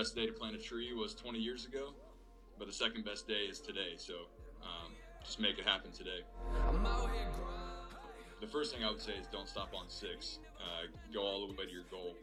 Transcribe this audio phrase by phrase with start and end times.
[0.00, 1.92] best day to plant a tree was 20 years ago,
[2.58, 3.96] but the second best day is today.
[3.98, 4.14] So
[4.62, 4.92] um,
[5.22, 6.20] just make it happen today.
[8.40, 10.38] The first thing I would say is don't stop on six.
[10.56, 12.14] Uh, go all the way to your goal.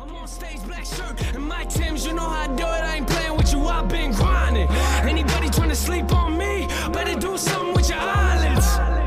[0.00, 2.06] I'm on stage, black shirt, and my Timbs.
[2.06, 2.84] You know how I do it.
[2.84, 3.66] I ain't playing with you.
[3.66, 4.68] I've been grinding.
[5.02, 8.99] Anybody trying to sleep on me, better do something with your eyelids.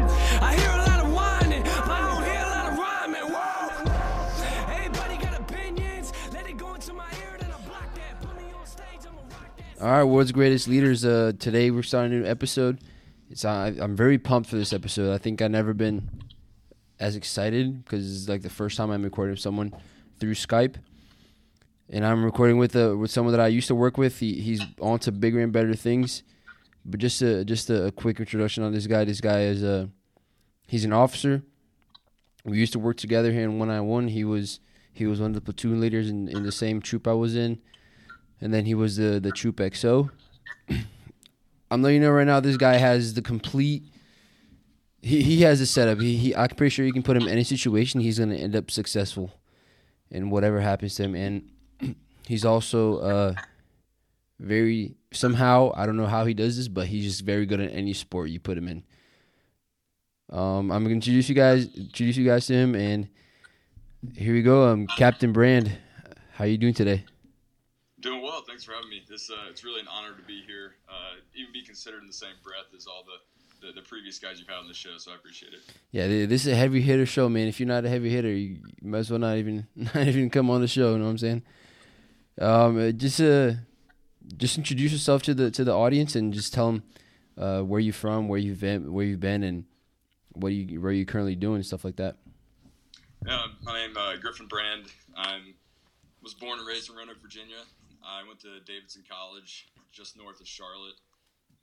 [9.84, 11.04] All right, world's greatest leaders.
[11.04, 12.80] Uh, today we're starting a new episode.
[13.30, 15.14] It's I, I'm very pumped for this episode.
[15.14, 16.10] I think I've never been
[17.02, 19.76] as excited because it's like the first time I'm recording with someone
[20.22, 20.76] through Skype,
[21.90, 24.20] and I'm recording with uh, with someone that I used to work with.
[24.20, 26.24] He, he's on to bigger and better things.
[26.86, 29.04] But just a just a, a quick introduction on this guy.
[29.04, 29.90] This guy is a
[30.66, 31.44] he's an officer.
[32.46, 34.08] We used to work together here in 191.
[34.08, 34.62] He was
[34.94, 37.60] he was one of the platoon leaders in, in the same troop I was in,
[38.44, 40.12] and then he was the the troop XO.
[41.72, 43.84] I'm letting you know right now, this guy has the complete.
[45.02, 46.00] He he has a setup.
[46.00, 48.02] He, he I'm pretty sure you can put him in any situation.
[48.02, 49.32] He's gonna end up successful,
[50.12, 51.16] in whatever happens to him.
[51.16, 51.96] And
[52.28, 53.34] he's also uh
[54.40, 57.74] very somehow I don't know how he does this, but he's just very good at
[57.74, 58.84] any sport you put him in.
[60.30, 63.08] Um, I'm gonna introduce you guys introduce you guys to him, and
[64.18, 64.68] here we go.
[64.68, 65.72] Um, Captain Brand,
[66.34, 67.06] how you doing today?
[68.04, 68.44] Doing well.
[68.46, 69.02] Thanks for having me.
[69.10, 70.76] This uh, it's really an honor to be here.
[70.90, 74.40] Uh, even be considered in the same breath as all the, the, the previous guys
[74.40, 74.98] you've had on the show.
[74.98, 75.62] So I appreciate it.
[75.92, 77.48] Yeah, this is a heavy hitter show, man.
[77.48, 80.50] If you're not a heavy hitter, you might as well not even not even come
[80.50, 80.92] on the show.
[80.92, 81.44] You know what I'm saying?
[82.42, 83.54] Um, uh, just uh,
[84.36, 86.84] just introduce yourself to the to the audience and just tell them
[87.38, 89.64] uh, where you're from, where you've been, where you've been, and
[90.34, 92.18] what you where you're currently doing and stuff like that.
[93.26, 94.88] Yeah, my name uh, Griffin Brand.
[95.16, 95.54] I'm
[96.22, 97.58] was born and raised in Roanoke, Virginia.
[98.04, 101.00] I went to Davidson College, just north of Charlotte.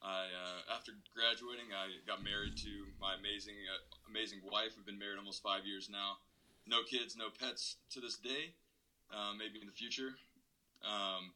[0.01, 4.73] I, uh, after graduating, I got married to my amazing, uh, amazing wife.
[4.77, 6.17] We've been married almost five years now.
[6.67, 8.57] No kids, no pets to this day.
[9.13, 10.17] Uh, maybe in the future.
[10.81, 11.35] Um,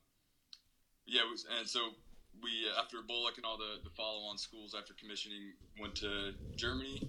[1.06, 1.92] yeah, was, and so
[2.41, 7.03] we, uh, after BOLC and all the, the follow-on schools after commissioning, went to Germany.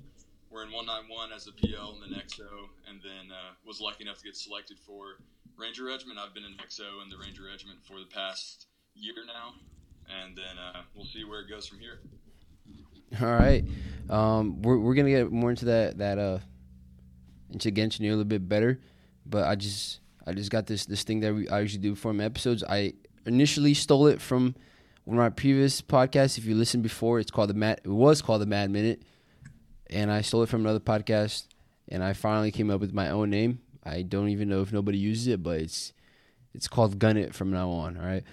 [0.49, 4.19] We're in 191 as a PL and then XO, and then uh, was lucky enough
[4.19, 5.21] to get selected for
[5.57, 6.19] Ranger Regiment.
[6.19, 9.53] I've been in XO and the Ranger Regiment for the past year now,
[10.23, 11.99] and then uh, we'll see where it goes from here.
[13.21, 13.63] All right,
[14.09, 16.39] um, we're we're gonna get more into that that uh
[17.51, 18.79] into you a little bit better,
[19.25, 22.13] but I just I just got this this thing that we, I usually do for
[22.13, 22.63] my episodes.
[22.67, 22.93] I
[23.25, 24.55] initially stole it from
[25.05, 26.37] one of my previous podcasts.
[26.37, 27.81] If you listened before, it's called the Mad.
[27.83, 29.03] It was called the Mad Minute,
[29.89, 31.47] and I stole it from another podcast.
[31.87, 33.59] And I finally came up with my own name.
[33.85, 35.93] I don't even know if nobody uses it, but it's
[36.53, 37.97] it's called Gun It from now on.
[37.97, 38.23] All right,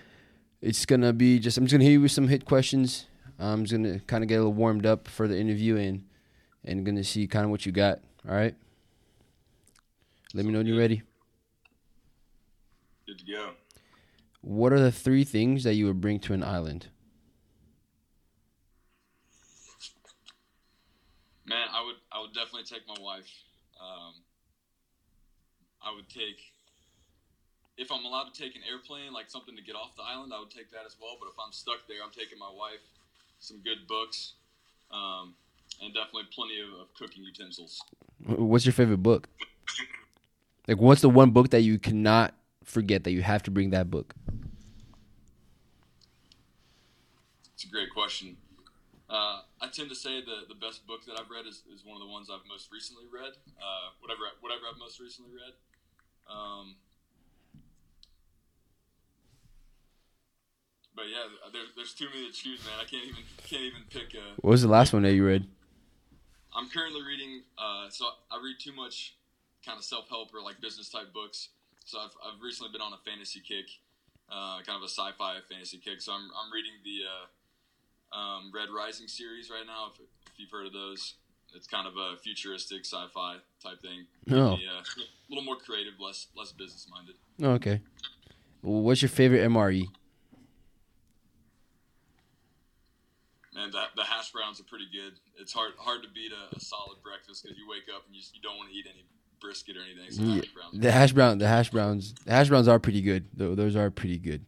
[0.61, 3.07] it's gonna be just I'm just gonna hit you with some hit questions.
[3.39, 6.05] I'm just gonna kind of get a little warmed up for the interview and
[6.65, 8.01] and gonna see kind of what you got.
[8.29, 8.55] All right.
[10.35, 11.03] Let me know when you're ready.
[13.07, 13.51] Good to go.
[14.41, 16.87] What are the three things that you would bring to an island?
[21.45, 23.29] Man, I would I would definitely take my wife.
[23.81, 24.15] Um,
[25.85, 26.53] I would take
[27.77, 30.39] if I'm allowed to take an airplane, like something to get off the island, I
[30.39, 31.17] would take that as well.
[31.19, 32.85] But if I'm stuck there, I'm taking my wife,
[33.41, 34.35] some good books,
[34.91, 35.35] um,
[35.83, 37.83] and definitely plenty of, of cooking utensils.
[38.25, 39.29] What's your favorite book?
[40.69, 43.91] Like, what's the one book that you cannot forget that you have to bring that
[43.91, 44.15] book?
[47.55, 48.37] It's a great question.
[49.11, 52.01] Uh, I tend to say the, the best book that I've read is, is one
[52.01, 53.33] of the ones I've most recently read.
[53.59, 55.53] Uh, whatever whatever I've most recently read.
[56.31, 56.77] Um,
[60.95, 62.75] but yeah, there, there's too many to choose, man.
[62.81, 64.41] I can't even can't even pick a.
[64.41, 65.47] What was the last one that you read?
[66.55, 69.17] I'm currently reading, uh, so I read too much
[69.65, 71.49] kind of self help or like business type books.
[71.85, 73.67] So I've, I've recently been on a fantasy kick,
[74.31, 76.01] uh, kind of a sci fi fantasy kick.
[76.01, 80.51] So I'm, I'm reading the uh, um, Red Rising series right now, if, if you've
[80.51, 81.15] heard of those.
[81.55, 84.07] It's kind of a futuristic sci fi type thing.
[84.31, 84.57] Oh.
[84.57, 87.15] Yeah, uh, a little more creative, less less business minded.
[87.43, 87.81] Oh, okay.
[88.63, 89.41] Well, What's your favorite?
[89.51, 89.89] MRE?
[93.55, 95.13] Man, that, the hash browns are pretty good.
[95.39, 98.23] It's hard hard to beat a, a solid breakfast because you wake up and you,
[98.35, 99.05] you don't want to eat any
[99.41, 100.11] brisket or anything.
[100.11, 103.27] So Yeah, hash the hash brown, the hash browns, the hash browns are pretty good.
[103.35, 104.45] Tho- Those are pretty good.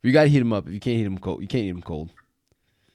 [0.00, 0.66] But you gotta heat them up.
[0.66, 2.10] If you can't heat them cold, you can't eat them cold.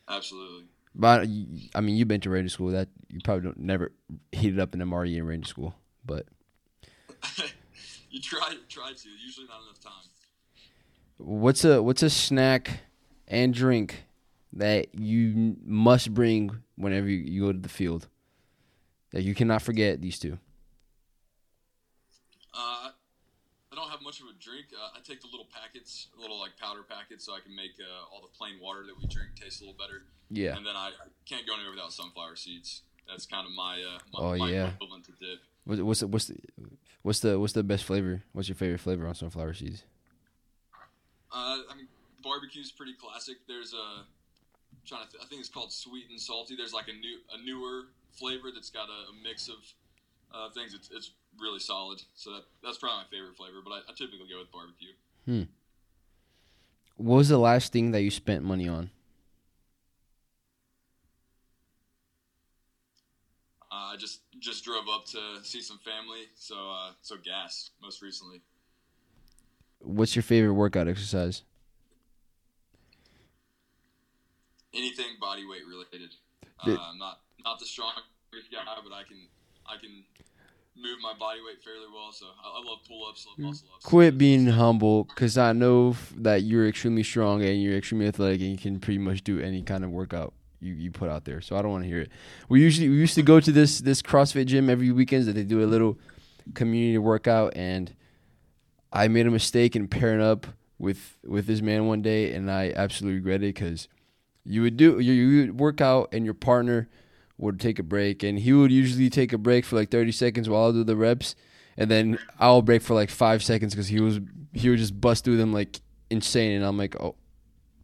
[0.10, 0.66] Absolutely.
[0.96, 1.28] But
[1.74, 2.72] I mean, you've been to Ranger School.
[2.72, 3.92] That you probably don't never
[4.32, 5.76] heated up an MRE in Ranger School.
[6.06, 6.28] But
[8.10, 9.10] you try try to.
[9.26, 9.94] Usually not enough time.
[11.18, 12.82] What's a what's a snack
[13.28, 14.06] and drink
[14.54, 18.08] that you must bring whenever you, you go to the field?
[19.12, 20.38] That you cannot forget these two.
[22.54, 22.83] Uh,
[23.74, 24.68] I don't have much of a drink.
[24.72, 28.14] Uh, I take the little packets, little like powder packets, so I can make uh,
[28.14, 30.04] all the plain water that we drink taste a little better.
[30.30, 30.56] Yeah.
[30.56, 32.84] And then I, I can't go anywhere without sunflower seeds.
[33.08, 34.68] That's kind of my uh, my, Oh, my yeah.
[34.70, 35.40] equivalent to dip.
[35.66, 36.36] What- What's the, what's the
[37.02, 38.22] what's the what's the best flavor?
[38.34, 39.84] What's your favorite flavor on sunflower seeds?
[41.32, 41.88] Uh, I mean,
[42.22, 43.38] barbecue's pretty classic.
[43.48, 44.06] There's a
[44.86, 46.56] trying to th- I think it's called sweet and salty.
[46.56, 49.56] There's like a new a newer flavor that's got a, a mix of
[50.34, 50.74] uh, things.
[50.76, 52.02] It's, it's really solid.
[52.16, 53.60] So that, that's probably my favorite flavor.
[53.64, 54.94] But I, I typically go with barbecue.
[55.26, 55.44] Hmm.
[56.98, 58.92] What was the last thing that you spent money on?
[63.72, 66.28] Uh, I just just drove up to see some family.
[66.36, 68.42] So uh, so gas most recently.
[69.80, 71.44] What's your favorite workout exercise?
[74.74, 76.14] anything body weight related.
[76.60, 78.04] Uh, I'm not not the strongest
[78.52, 79.28] guy, but I can
[79.66, 80.04] I can
[80.76, 82.12] move my body weight fairly well.
[82.12, 83.44] So I, I love pull ups, love mm.
[83.50, 83.86] muscle ups.
[83.86, 88.52] Quit being humble, cause I know that you're extremely strong and you're extremely athletic and
[88.52, 91.42] you can pretty much do any kind of workout you, you put out there.
[91.42, 92.12] So I don't want to hear it.
[92.50, 95.44] We usually we used to go to this this CrossFit gym every weekends that they
[95.44, 95.98] do a little
[96.54, 97.94] community workout and
[98.92, 100.48] I made a mistake in pairing up
[100.78, 103.88] with with this man one day and I absolutely regret it because
[104.46, 106.90] you would do you, you would work out and your partner
[107.38, 110.48] would take a break and he would usually take a break for like 30 seconds
[110.48, 111.36] while I'll do the reps
[111.78, 114.20] and then I'll break for like five seconds because he was
[114.54, 117.16] he would just bust through them like insane and I'm like oh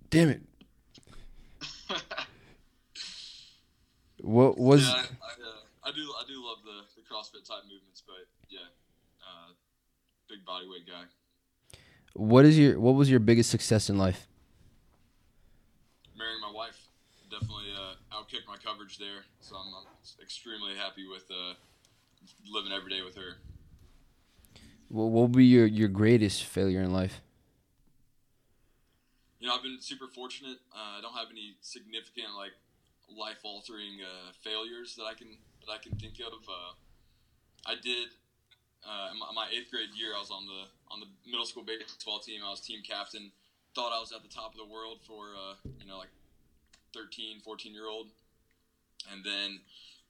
[0.09, 0.41] damn it
[4.21, 7.63] what was yeah, I, I, uh, I do I do love the, the CrossFit type
[7.63, 8.59] movements, but yeah,
[9.23, 9.53] uh,
[10.29, 11.05] big body weight guy.
[12.13, 14.27] what is your what was your biggest success in life
[16.17, 16.77] Marrying my wife
[17.31, 19.87] definitely uh, outkicked my coverage there, so I'm, I'm
[20.21, 21.53] extremely happy with uh,
[22.51, 23.37] living every day with her.
[24.89, 27.21] what what would be your your greatest failure in life
[29.39, 30.59] you know, I've been super fortunate.
[30.71, 32.51] Uh, I don't have any significant like
[33.07, 36.43] life altering uh, failures that I can that I can think of.
[36.43, 36.75] Uh,
[37.65, 38.09] I did
[38.83, 40.11] uh, in my, my eighth grade year.
[40.15, 42.41] I was on the on the middle school baseball team.
[42.45, 43.31] I was team captain.
[43.75, 46.11] Thought I was at the top of the world for uh, you know like
[46.93, 48.07] 13, 14 year old.
[49.11, 49.61] And then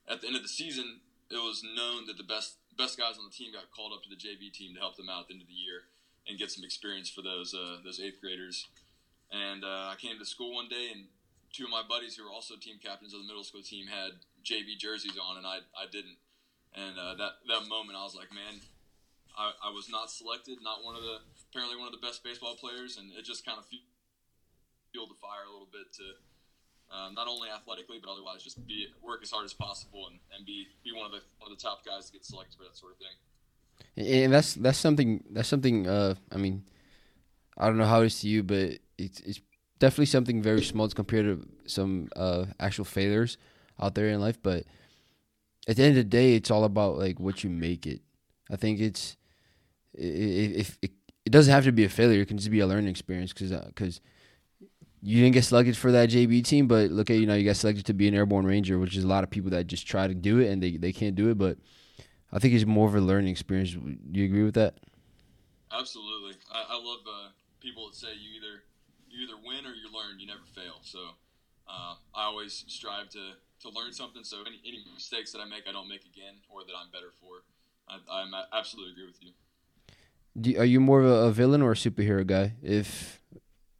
[0.07, 3.25] at the end of the season, it was known that the best best guys on
[3.28, 5.34] the team got called up to the JV team to help them out at the
[5.36, 5.92] end of the year
[6.28, 8.68] and get some experience for those uh, those eighth graders.
[9.31, 11.06] And uh, I came to school one day, and
[11.54, 14.18] two of my buddies who were also team captains of the middle school team had
[14.42, 16.18] JV jerseys on, and I, I didn't.
[16.74, 18.62] And uh, that that moment, I was like, man,
[19.38, 22.56] I, I was not selected, not one of the apparently one of the best baseball
[22.56, 26.18] players, and it just kind of fueled the fire a little bit to
[26.91, 30.45] uh, not only athletically but otherwise just be work as hard as possible and, and
[30.45, 32.75] be be one of the one of the top guys to get selected for that
[32.75, 34.24] sort of thing.
[34.24, 36.63] and that's that's something that's something uh i mean
[37.57, 39.41] i don't know how it is to you but it's it's
[39.80, 43.38] definitely something very small compared to some uh actual failures
[43.81, 44.63] out there in life but
[45.68, 48.01] at the end of the day it's all about like what you make it
[48.52, 49.16] i think it's
[49.97, 50.92] i- i- if it,
[51.25, 53.52] it doesn't have to be a failure it can just be a learning experience because
[53.68, 54.02] because
[55.01, 57.56] you didn't get selected for that JV team, but look at you know you got
[57.56, 60.07] selected to be an airborne ranger, which is a lot of people that just try
[60.07, 61.37] to do it and they, they can't do it.
[61.37, 61.57] But
[62.31, 63.71] I think it's more of a learning experience.
[63.71, 64.75] Do you agree with that?
[65.71, 67.29] Absolutely, I, I love uh,
[67.61, 68.63] people that say you either
[69.09, 70.19] you either win or you learn.
[70.19, 70.79] You never fail.
[70.81, 70.99] So
[71.68, 74.23] uh, I always strive to, to learn something.
[74.23, 77.11] So any, any mistakes that I make, I don't make again, or that I'm better
[77.21, 77.44] for.
[77.87, 79.31] I, I'm I absolutely agree with you.
[80.39, 82.53] Do, are you more of a, a villain or a superhero guy?
[82.61, 83.19] If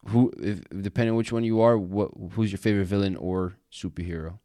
[0.08, 4.39] who, if depending on which one you are, what who's your favorite villain or superhero?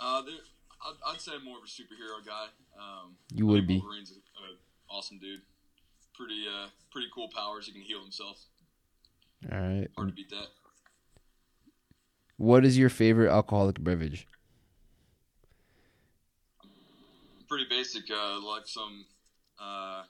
[0.00, 2.46] Uh, I'd, I'd say I'm more of a superhero guy.
[2.78, 3.78] Um, You would be.
[3.78, 4.22] Wolverine's an
[4.90, 5.40] awesome dude.
[6.14, 7.66] Pretty uh, pretty cool powers.
[7.66, 8.44] He can heal himself.
[9.50, 9.88] All right.
[9.96, 10.46] Hard to beat that.
[12.36, 14.26] What is your favorite alcoholic beverage?
[17.48, 18.04] Pretty basic.
[18.10, 19.04] Uh, like some,
[19.60, 20.02] uh,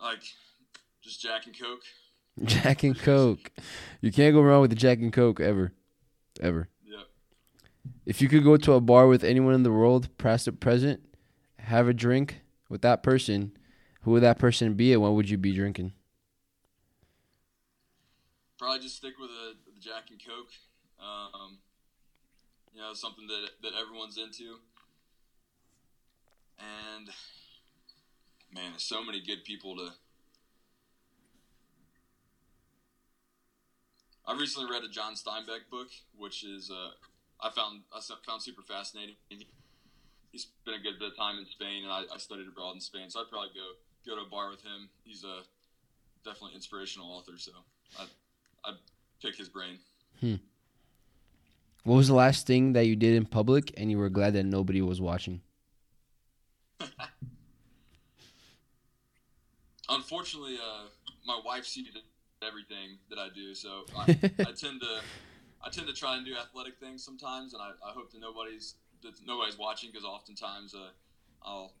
[0.00, 0.22] like
[1.04, 1.82] just Jack and Coke.
[2.44, 3.52] Jack and Coke.
[4.00, 5.72] You can't go wrong with the Jack and Coke ever,
[6.40, 6.68] ever.
[6.82, 7.06] Yep.
[8.06, 11.00] If you could go to a bar with anyone in the world, past or present,
[11.58, 13.52] have a drink with that person,
[14.02, 15.92] who would that person be and what would you be drinking?
[18.58, 20.50] Probably just stick with the, the Jack and Coke.
[20.98, 21.58] Um,
[22.72, 24.56] you know, something that that everyone's into.
[26.58, 27.08] And
[28.52, 29.90] man, there's so many good people to
[34.26, 36.90] I recently read a John Steinbeck book, which is uh,
[37.40, 39.16] I found I found super fascinating.
[39.28, 42.80] He spent a good bit of time in Spain, and I, I studied abroad in
[42.80, 43.74] Spain, so I'd probably go
[44.06, 44.88] go to a bar with him.
[45.04, 45.42] He's a
[46.24, 47.52] definitely inspirational author, so
[47.98, 48.06] I
[48.64, 48.72] I
[49.22, 49.78] pick his brain.
[50.20, 50.36] Hmm.
[51.84, 54.44] What was the last thing that you did in public, and you were glad that
[54.44, 55.42] nobody was watching?
[59.90, 60.84] Unfortunately, uh,
[61.26, 61.88] my wife sees
[62.42, 64.02] everything that I do, so I,
[64.40, 65.00] I tend to
[65.64, 68.74] I tend to try and do athletic things sometimes, and I, I hope that nobody's
[69.02, 70.90] that nobody's watching because oftentimes uh,
[71.42, 71.72] I'll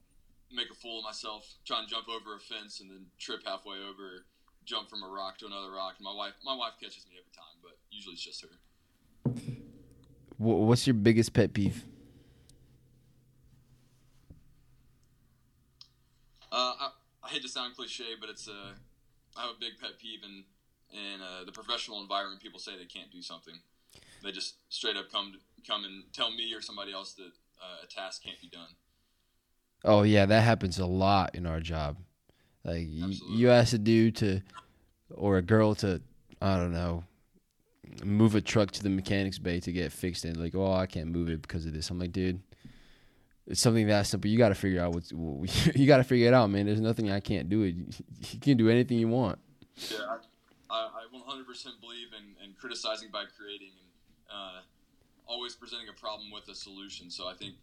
[0.52, 3.78] make a fool of myself, try and jump over a fence, and then trip halfway
[3.78, 4.24] over,
[4.64, 5.94] jump from a rock to another rock.
[5.98, 8.48] And my wife my wife catches me every time, but usually it's just her.
[10.36, 11.84] What's your biggest pet peeve?
[16.50, 16.90] Uh, I,
[17.24, 18.72] I, hate to sound cliche, but it's a uh,
[19.36, 20.44] I have a big pet peeve in
[20.92, 22.40] in uh, the professional environment.
[22.40, 23.54] People say they can't do something.
[24.22, 27.84] They just straight up come to, come and tell me or somebody else that uh,
[27.84, 28.68] a task can't be done.
[29.84, 31.96] Oh yeah, that happens a lot in our job.
[32.64, 34.40] Like you, you ask a dude to
[35.10, 36.00] or a girl to
[36.40, 37.04] I don't know
[38.02, 41.08] move a truck to the mechanics bay to get fixed and like, oh, I can't
[41.08, 41.90] move it because of this.
[41.90, 42.40] I'm like, dude,
[43.46, 44.30] it's something that simple.
[44.30, 45.12] You got to figure out what's
[45.74, 46.66] you got to figure it out, man.
[46.66, 47.62] There's nothing I can't do.
[47.62, 47.74] It
[48.32, 49.38] you can do anything you want.
[49.90, 49.98] Yeah,
[50.70, 53.90] I, I 100% believe in, in criticizing by creating and
[54.30, 54.60] uh,
[55.26, 57.10] always presenting a problem with a solution.
[57.10, 57.54] So I think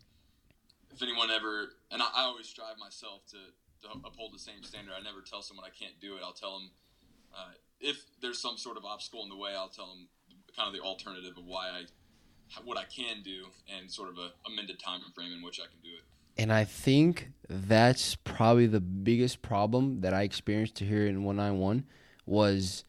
[0.93, 4.93] if anyone ever, and I, I always strive myself to, to uphold the same standard.
[4.97, 6.21] I never tell someone I can't do it.
[6.23, 6.69] I'll tell them
[7.33, 10.07] uh, if there's some sort of obstacle in the way, I'll tell them
[10.55, 11.83] kind of the alternative of why I
[12.63, 13.46] what I can do
[13.77, 16.03] and sort of a amended time frame in which I can do it.
[16.38, 21.86] And I think that's probably the biggest problem that I experienced here in 191
[22.25, 22.86] was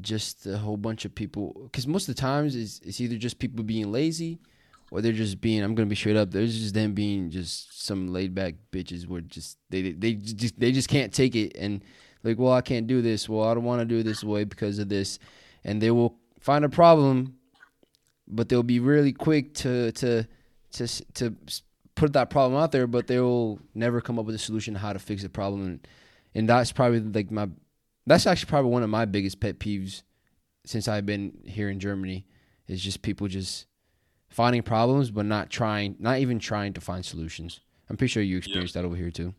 [0.00, 3.38] just a whole bunch of people because most of the times it's, it's either just
[3.38, 4.38] people being lazy
[4.90, 8.08] or they're just being I'm gonna be straight up there's just them being just some
[8.08, 11.82] laid back bitches where just they they just they just can't take it and
[12.22, 14.78] like well I can't do this well I don't want to do this way because
[14.78, 15.18] of this
[15.64, 17.35] and they will find a problem,
[18.28, 20.26] but they'll be really quick to to
[20.72, 21.36] to to
[21.94, 24.98] put that problem out there, but they'll never come up with a solution how to
[24.98, 25.88] fix the problem, and,
[26.34, 27.48] and that's probably like my
[28.06, 30.02] that's actually probably one of my biggest pet peeves
[30.64, 32.26] since I've been here in Germany
[32.68, 33.66] is just people just
[34.28, 37.60] finding problems but not trying, not even trying to find solutions.
[37.88, 39.34] I'm pretty sure you experienced that over here too.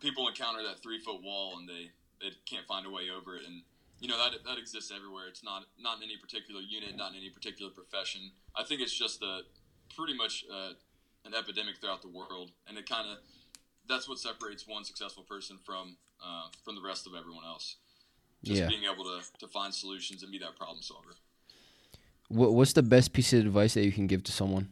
[0.00, 3.42] People encounter that three foot wall and they, they can't find a way over it,
[3.46, 3.62] and
[4.00, 5.26] you know that that exists everywhere.
[5.28, 8.30] It's not not in any particular unit, not in any particular profession.
[8.56, 9.40] I think it's just a
[9.94, 10.72] pretty much uh,
[11.24, 13.18] an epidemic throughout the world, and it kind of
[13.88, 17.76] that's what separates one successful person from uh, from the rest of everyone else.
[18.44, 18.68] Just yeah.
[18.68, 21.16] being able to to find solutions and be that problem solver.
[22.28, 24.68] What What's the best piece of advice that you can give to someone?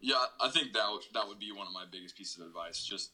[0.00, 2.84] Yeah, I think that would, that would be one of my biggest pieces of advice.
[2.84, 3.10] Just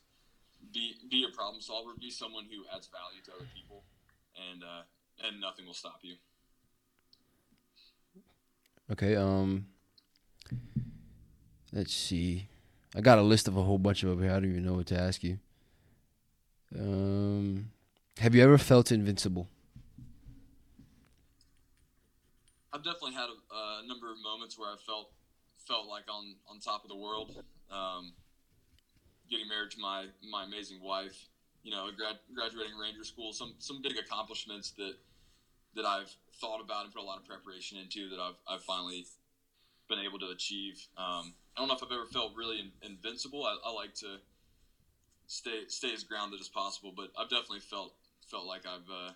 [0.72, 3.84] be be a problem solver, be someone who adds value to other people,
[4.50, 4.82] and uh,
[5.26, 6.14] and nothing will stop you.
[8.90, 9.16] Okay.
[9.16, 9.66] Um.
[11.72, 12.48] Let's see.
[12.94, 14.30] I got a list of a whole bunch of over here.
[14.30, 15.38] I don't even know what to ask you.
[16.78, 17.70] Um,
[18.18, 19.48] have you ever felt invincible?
[22.72, 25.10] I've definitely had a, a number of moments where I felt
[25.66, 27.42] felt like on on top of the world.
[27.70, 28.12] Um,
[29.30, 31.28] getting married to my my amazing wife,
[31.62, 34.94] you know, grad, graduating Ranger School, some some big accomplishments that
[35.76, 39.06] that I've thought about and put a lot of preparation into that I've I've finally
[39.88, 40.86] been able to achieve.
[40.96, 43.44] Um, I don't know if I've ever felt really in, invincible.
[43.44, 44.16] I, I, like to
[45.26, 47.94] stay stay as grounded as possible, but I've definitely felt
[48.30, 49.12] felt like I've uh,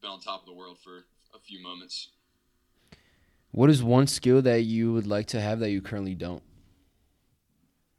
[0.00, 2.08] been on top of the world for a few moments.
[3.50, 6.42] What is one skill that you would like to have that you currently don't?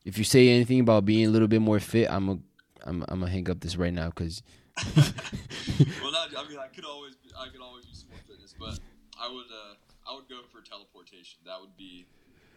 [0.06, 2.40] If you say anything about being a little bit more fit, I'm a,
[2.86, 4.44] I'm, I'm gonna hang up this right now because.
[4.96, 8.80] well, not, I mean, I could always, I could always use more fitness, but
[9.20, 9.74] I would, uh,
[10.10, 11.40] I would go for teleportation.
[11.46, 12.06] That would be,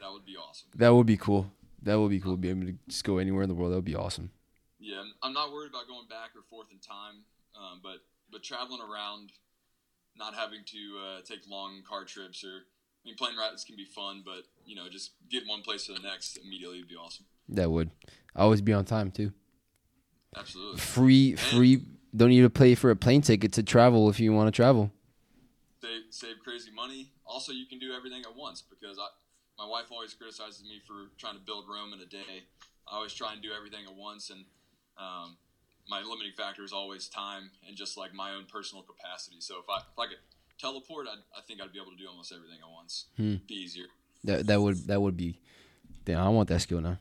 [0.01, 0.69] that would be awesome.
[0.75, 1.51] That would be cool.
[1.83, 2.37] That would be cool.
[2.37, 3.73] Be able to just go anywhere in the world.
[3.73, 4.31] That would be awesome.
[4.79, 7.25] Yeah, I'm not worried about going back or forth in time,
[7.57, 7.99] um, but
[8.31, 9.33] but traveling around,
[10.17, 12.67] not having to uh, take long car trips or
[13.05, 15.95] I mean, plane rides can be fun, but you know, just getting one place to
[15.95, 17.27] the next immediately would be awesome.
[17.49, 17.91] That would.
[18.37, 19.33] Always be on time too.
[20.37, 20.79] Absolutely.
[20.79, 21.83] Free, free.
[22.15, 24.91] Don't need to pay for a plane ticket to travel if you want to travel.
[25.81, 27.13] Save, save crazy money.
[27.27, 29.07] Also, you can do everything at once because I,
[29.59, 32.45] my wife always criticizes me for trying to build Rome in a day.
[32.91, 34.45] I always try and do everything at once, and
[34.97, 35.37] um,
[35.89, 39.37] my limiting factor is always time and just like my own personal capacity.
[39.41, 40.19] So if I if I could
[40.59, 43.07] teleport, I'd, I think I'd be able to do almost everything at once.
[43.17, 43.37] Hmm.
[43.47, 43.87] Be easier.
[44.25, 45.39] That that would that would be.
[46.05, 46.99] Damn, I want that skill now.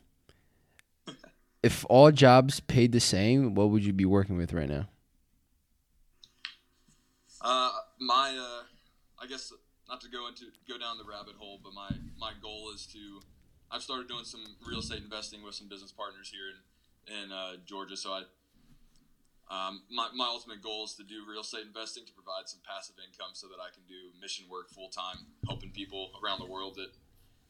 [1.67, 4.87] If all jobs paid the same, what would you be working with right now?
[7.41, 8.63] Uh, my uh,
[9.21, 9.51] I guess
[9.89, 13.21] not to go into go down the rabbit hole, but my my goal is to.
[13.69, 16.57] I've started doing some real estate investing with some business partners here in
[17.19, 17.97] in uh, Georgia.
[17.97, 18.21] So I,
[19.51, 22.95] um, my my ultimate goal is to do real estate investing to provide some passive
[23.03, 26.79] income, so that I can do mission work full time, helping people around the world
[26.79, 26.95] that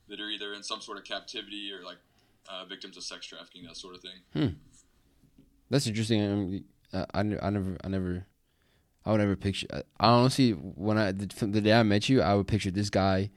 [0.09, 2.01] that are either in some sort of captivity or like
[2.49, 4.19] uh, victims of sex trafficking, that sort of thing.
[4.33, 4.55] Hmm.
[5.69, 6.21] That's interesting.
[6.23, 6.63] Um,
[6.93, 8.25] I, I, I never, I never,
[9.05, 9.67] I would never picture.
[9.73, 12.89] I, I honestly, when I the, the day I met you, I would picture this
[12.89, 13.29] guy.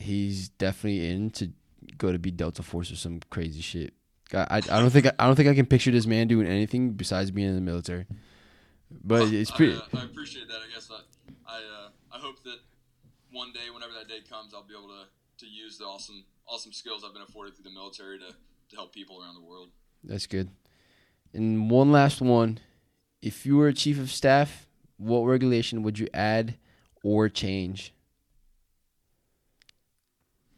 [0.00, 1.52] He's definitely in to
[1.98, 3.92] go to be Delta Force or some crazy shit.
[4.32, 6.46] I, I, I don't think I, I don't think I can picture this man doing
[6.46, 8.06] anything besides being in the military.
[8.90, 9.74] But Well, it's pretty.
[9.74, 10.56] I, uh, I appreciate that.
[10.56, 11.00] I guess I
[11.46, 12.58] I, uh, I hope that
[13.30, 16.72] one day, whenever that day comes, I'll be able to, to use the awesome awesome
[16.72, 19.68] skills I've been afforded through the military to, to help people around the world.
[20.04, 20.50] That's good.
[21.32, 22.58] And one last one.
[23.20, 26.56] If you were a chief of staff, what regulation would you add
[27.04, 27.94] or change?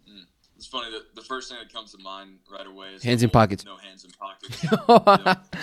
[0.08, 0.24] Mm.
[0.56, 3.30] It's funny that the first thing that comes to mind right away is Hands in
[3.30, 3.64] pockets.
[3.64, 4.64] No hands in pockets.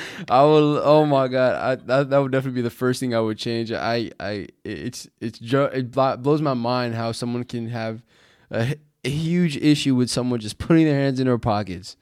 [0.29, 0.79] I will.
[0.83, 3.71] Oh my god, I that, that would definitely be the first thing I would change.
[3.71, 8.03] I I it's it's it blows my mind how someone can have
[8.51, 11.97] a, a huge issue with someone just putting their hands in their pockets,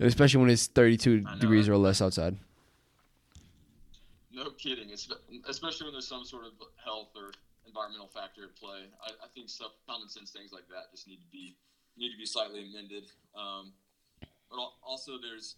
[0.00, 2.36] especially when it's thirty two degrees or less outside.
[4.32, 4.90] No kidding.
[4.90, 5.08] It's,
[5.48, 6.52] especially when there's some sort of
[6.82, 7.30] health or
[7.66, 8.86] environmental factor at play.
[9.02, 11.56] I, I think stuff, common sense things like that just need to be
[11.96, 13.04] need to be slightly amended.
[13.34, 13.72] Um,
[14.50, 15.56] but also, there's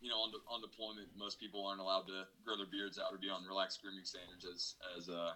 [0.00, 3.12] you know on, de- on deployment, most people aren't allowed to grow their beards out
[3.12, 5.32] or be on relaxed grooming standards, as as uh,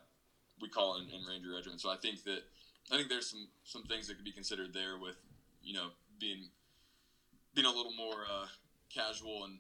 [0.61, 1.80] we call it in, in Ranger Regiment.
[1.80, 2.42] So I think that
[2.90, 5.16] I think there's some some things that could be considered there with
[5.62, 6.48] you know being
[7.54, 8.46] being a little more uh,
[8.92, 9.58] casual and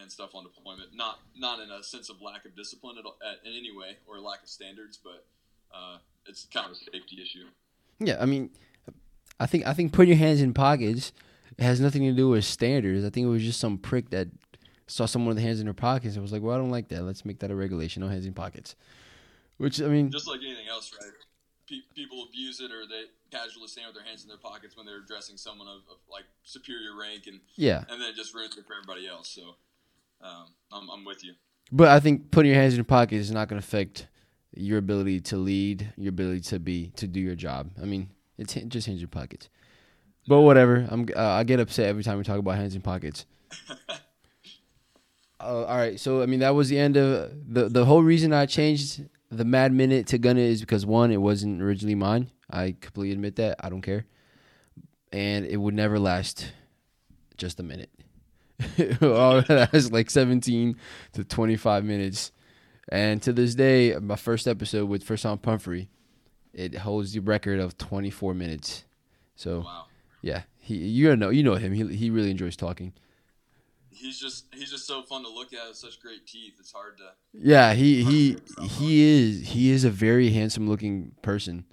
[0.00, 0.94] and stuff on deployment.
[0.94, 4.20] Not not in a sense of lack of discipline at, at, in any way or
[4.20, 5.26] lack of standards, but
[5.74, 7.46] uh, it's kind of a safety issue.
[7.98, 8.50] Yeah, I mean,
[9.40, 11.12] I think I think putting your hands in pockets
[11.58, 13.04] has nothing to do with standards.
[13.04, 14.28] I think it was just some prick that
[14.86, 17.02] saw someone with hands in their pockets and was like, "Well, I don't like that.
[17.02, 18.02] Let's make that a regulation.
[18.02, 18.76] No hands in pockets."
[19.56, 21.10] Which I mean, Just like anything else, right?
[21.68, 24.86] Pe- people abuse it or they casually stand with their hands in their pockets when
[24.86, 27.84] they're addressing someone of, of like superior rank, and yeah.
[27.90, 29.28] and then it just ruins it for everybody else.
[29.28, 29.56] So
[30.22, 31.34] um, I'm, I'm with you.
[31.70, 34.08] But I think putting your hands in your pockets is not going to affect
[34.54, 37.70] your ability to lead, your ability to be to do your job.
[37.80, 39.48] I mean, it's just hands in your pockets.
[40.26, 40.86] But whatever.
[40.90, 43.26] I'm uh, I get upset every time we talk about hands in pockets.
[45.40, 48.32] Uh, all right, so I mean that was the end of the the whole reason
[48.32, 52.30] I changed the Mad Minute to Gunna is because one, it wasn't originally mine.
[52.50, 53.56] I completely admit that.
[53.60, 54.06] I don't care,
[55.12, 56.52] and it would never last
[57.36, 57.90] just a minute.
[59.02, 60.76] All that's like seventeen
[61.12, 62.32] to twenty five minutes,
[62.90, 65.88] and to this day, my first episode with First on Pumphrey,
[66.52, 68.84] it holds the record of twenty four minutes.
[69.36, 69.84] So Wow.
[70.22, 71.72] yeah, he you know you know him.
[71.72, 72.94] He he really enjoys talking.
[73.98, 75.68] He's just he's just so fun to look at.
[75.68, 76.54] with Such great teeth.
[76.58, 77.10] It's hard to.
[77.32, 81.64] Yeah, he he he is he is a very handsome looking person.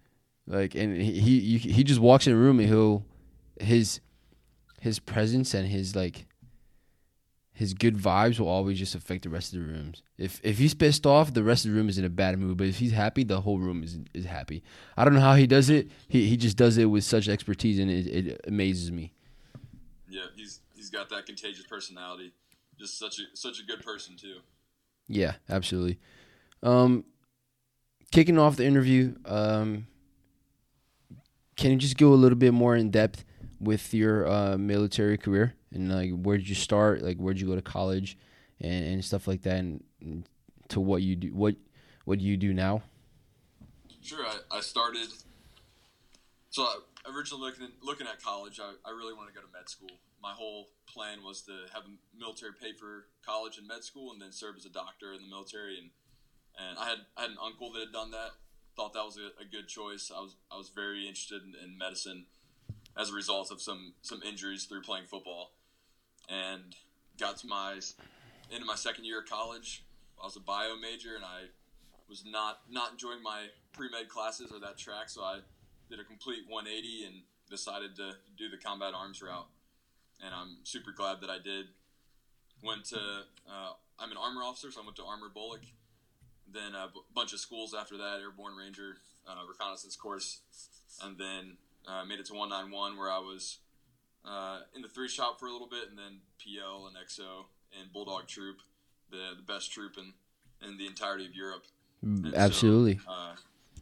[0.48, 3.06] Like and he he he just walks in a room and he'll
[3.60, 4.00] his
[4.80, 6.26] his presence and his like
[7.56, 10.04] his good vibes will always just affect the rest of the rooms.
[10.18, 12.58] If if he's pissed off, the rest of the room is in a bad mood.
[12.58, 14.62] But if he's happy, the whole room is is happy.
[14.98, 15.90] I don't know how he does it.
[16.10, 19.14] He he just does it with such expertise, and it, it amazes me.
[20.10, 22.32] Yeah, he's he's got that contagious personality.
[22.80, 24.38] Just such a such a good person too.
[25.08, 26.00] Yeah, absolutely.
[26.62, 27.06] Um,
[28.12, 29.88] kicking off the interview, um,
[31.56, 33.24] can you just go a little bit more in depth
[33.60, 37.02] with your uh, military career and like where did you start?
[37.02, 38.17] Like where did you go to college
[38.60, 40.28] and, and stuff like that, and, and
[40.69, 41.56] to what you do what
[42.04, 42.84] what do you do now?
[44.02, 45.08] Sure, I, I started.
[46.52, 49.70] So I, originally looking looking at college, I, I really wanted to go to med
[49.70, 50.00] school.
[50.22, 54.22] My whole plan was to have the military pay for college and med school, and
[54.22, 55.78] then serve as a doctor in the military.
[55.78, 55.89] And
[56.58, 58.32] and I had I had an uncle that had done that.
[58.76, 60.12] Thought that was a, a good choice.
[60.15, 62.26] I was I was very interested in, in medicine
[62.98, 65.54] as a result of some some injuries through playing football,
[66.30, 66.76] and
[67.20, 67.80] got to my
[68.52, 69.84] into my second year of college.
[70.22, 71.52] I was a bio major, and I
[72.10, 75.39] was not not enjoying my pre med classes or that track, so I
[75.89, 77.15] did a complete 180 and
[77.50, 79.48] decided to do the combat arms route.
[80.24, 81.67] And I'm super glad that I did.
[82.63, 85.71] went to uh, I'm an armor officer, so I went to Armor BOLC.
[86.52, 90.39] Then a b- bunch of schools after that, Airborne Ranger uh, reconnaissance course,
[91.04, 93.60] and then uh, made it to 191 where I was
[94.26, 97.45] uh, in the three shop for a little bit, and then PL and XO
[97.80, 98.58] and Bulldog Troop,
[99.12, 100.13] the the best troop in
[100.67, 101.65] in the entirety of Europe.
[102.02, 103.00] And so, Absolutely.
[103.08, 103.36] uh,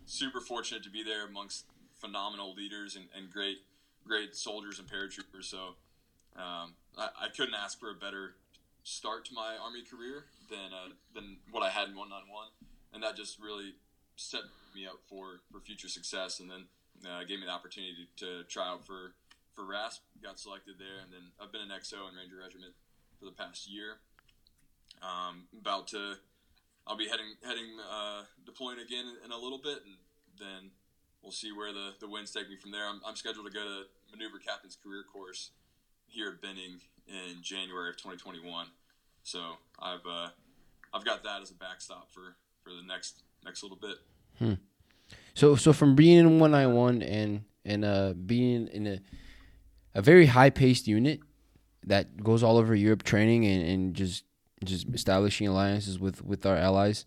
[0.06, 1.66] super fortunate to be there amongst
[2.04, 3.58] phenomenal leaders and, and great
[4.06, 5.46] great soldiers and paratroopers.
[5.46, 5.80] So
[6.36, 8.36] um, I, I couldn't ask for a better
[8.84, 12.48] start to my army career than uh, than what I had in 191,
[12.94, 13.76] and that just really
[14.16, 14.42] set
[14.76, 16.40] me up for, for future success.
[16.40, 16.66] And then
[17.08, 19.16] uh, gave me the opportunity to, to try out for
[19.56, 20.02] for RASP.
[20.22, 22.74] Got selected there, and then I've been an XO and Ranger Regiment
[23.20, 24.04] for the past year.
[25.02, 26.16] Um, about to
[26.86, 29.96] I'll be heading heading uh, deploying again in, in a little bit, and
[30.40, 30.72] then
[31.24, 32.88] we'll see where the, the winds take me from there.
[32.88, 35.52] I'm, I'm scheduled to go to maneuver captain's career course
[36.08, 38.68] here at Benning in January of 2021.
[39.24, 39.40] So
[39.80, 40.28] I've uh,
[40.94, 43.98] I've got that as a backstop for, for the next next little bit.
[45.34, 49.00] So so from being in one nine one and and uh being in a
[49.96, 51.22] a very high paced unit
[51.86, 54.26] that goes all over Europe training and, and just
[54.64, 57.06] just establishing alliances with, with our allies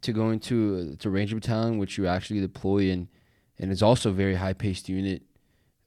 [0.00, 3.08] to going to to Ranger Battalion which you actually deploy in
[3.58, 5.22] and it's also a very high paced unit.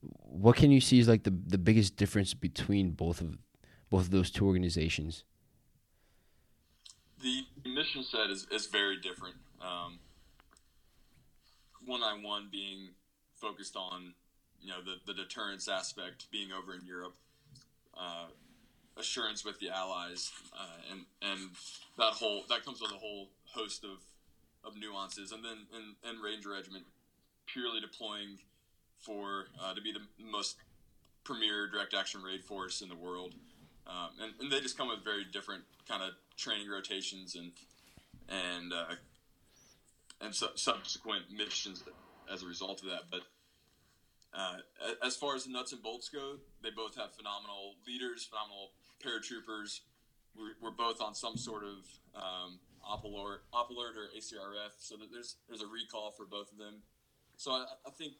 [0.01, 3.37] What can you see is like the the biggest difference between both of
[3.89, 5.23] both of those two organizations?
[7.21, 9.35] The mission set is, is very different.
[9.59, 9.99] Um,
[11.85, 12.89] 191 being
[13.33, 14.13] focused on
[14.61, 17.15] you know the, the deterrence aspect being over in Europe,
[17.97, 18.27] uh,
[18.97, 21.49] assurance with the allies, uh, and and
[21.97, 24.03] that whole that comes with a whole host of,
[24.63, 26.85] of nuances, and then in, in Ranger Regiment
[27.51, 28.37] purely deploying
[28.99, 30.57] for uh, to be the most
[31.23, 33.33] premier direct action raid force in the world,
[33.87, 37.51] um, and, and they just come with very different kind of training rotations and
[38.29, 38.95] and uh,
[40.21, 41.83] and su- subsequent missions
[42.31, 43.03] as a result of that.
[43.11, 43.21] But
[44.33, 44.57] uh,
[45.05, 48.71] as far as the nuts and bolts go, they both have phenomenal leaders, phenomenal
[49.03, 49.81] paratroopers.
[50.35, 54.95] We're, we're both on some sort of um, op alert, op alert or ACRF, so
[55.11, 56.83] there's there's a recall for both of them.
[57.37, 58.13] So I, I think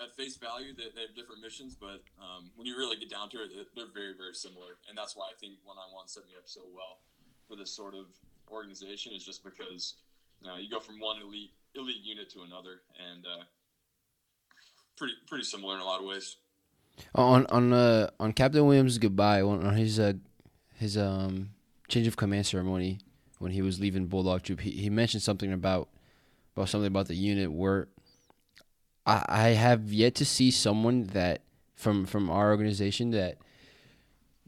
[0.00, 3.28] at face value they, they have different missions, but um, when you really get down
[3.30, 6.06] to it, they- they're very very similar, and that's why I think one on one
[6.08, 6.98] set me up so well
[7.48, 8.06] for this sort of
[8.50, 9.94] organization is just because
[10.48, 12.80] uh, you go from one elite elite unit to another,
[13.10, 13.44] and uh,
[14.96, 16.36] pretty pretty similar in a lot of ways.
[17.14, 20.12] on on uh on Captain Williams' goodbye on, on his uh
[20.76, 21.50] his um
[21.88, 22.98] change of command ceremony
[23.38, 25.88] when he was leaving Bulldog Troop, he, he mentioned something about
[26.54, 27.88] about something about the unit where
[29.28, 31.42] I have yet to see someone that
[31.74, 33.38] from from our organization that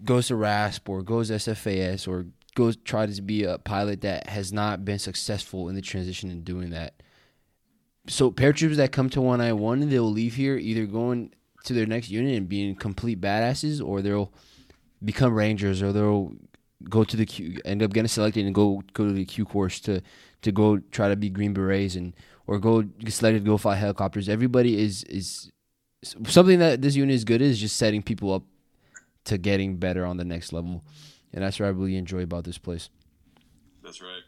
[0.04, 4.52] goes to RASP or goes SFAS or goes try to be a pilot that has
[4.52, 6.94] not been successful in the transition in doing that.
[8.08, 11.32] So paratroopers that come to 191, they'll leave here either going
[11.64, 14.32] to their next unit and being complete badasses, or they'll
[15.04, 16.32] become rangers, or they'll
[16.88, 19.80] go to the Q, end up getting selected and go go to the Q course
[19.80, 20.02] to
[20.42, 22.12] to go try to be Green Berets and
[22.46, 24.28] or go get selected to go fly helicopters.
[24.28, 25.50] Everybody is is
[26.02, 28.42] something that this unit is good at is just setting people up
[29.24, 30.84] to getting better on the next level,
[31.32, 32.88] and that's what I really enjoy about this place.
[33.82, 34.22] That's right.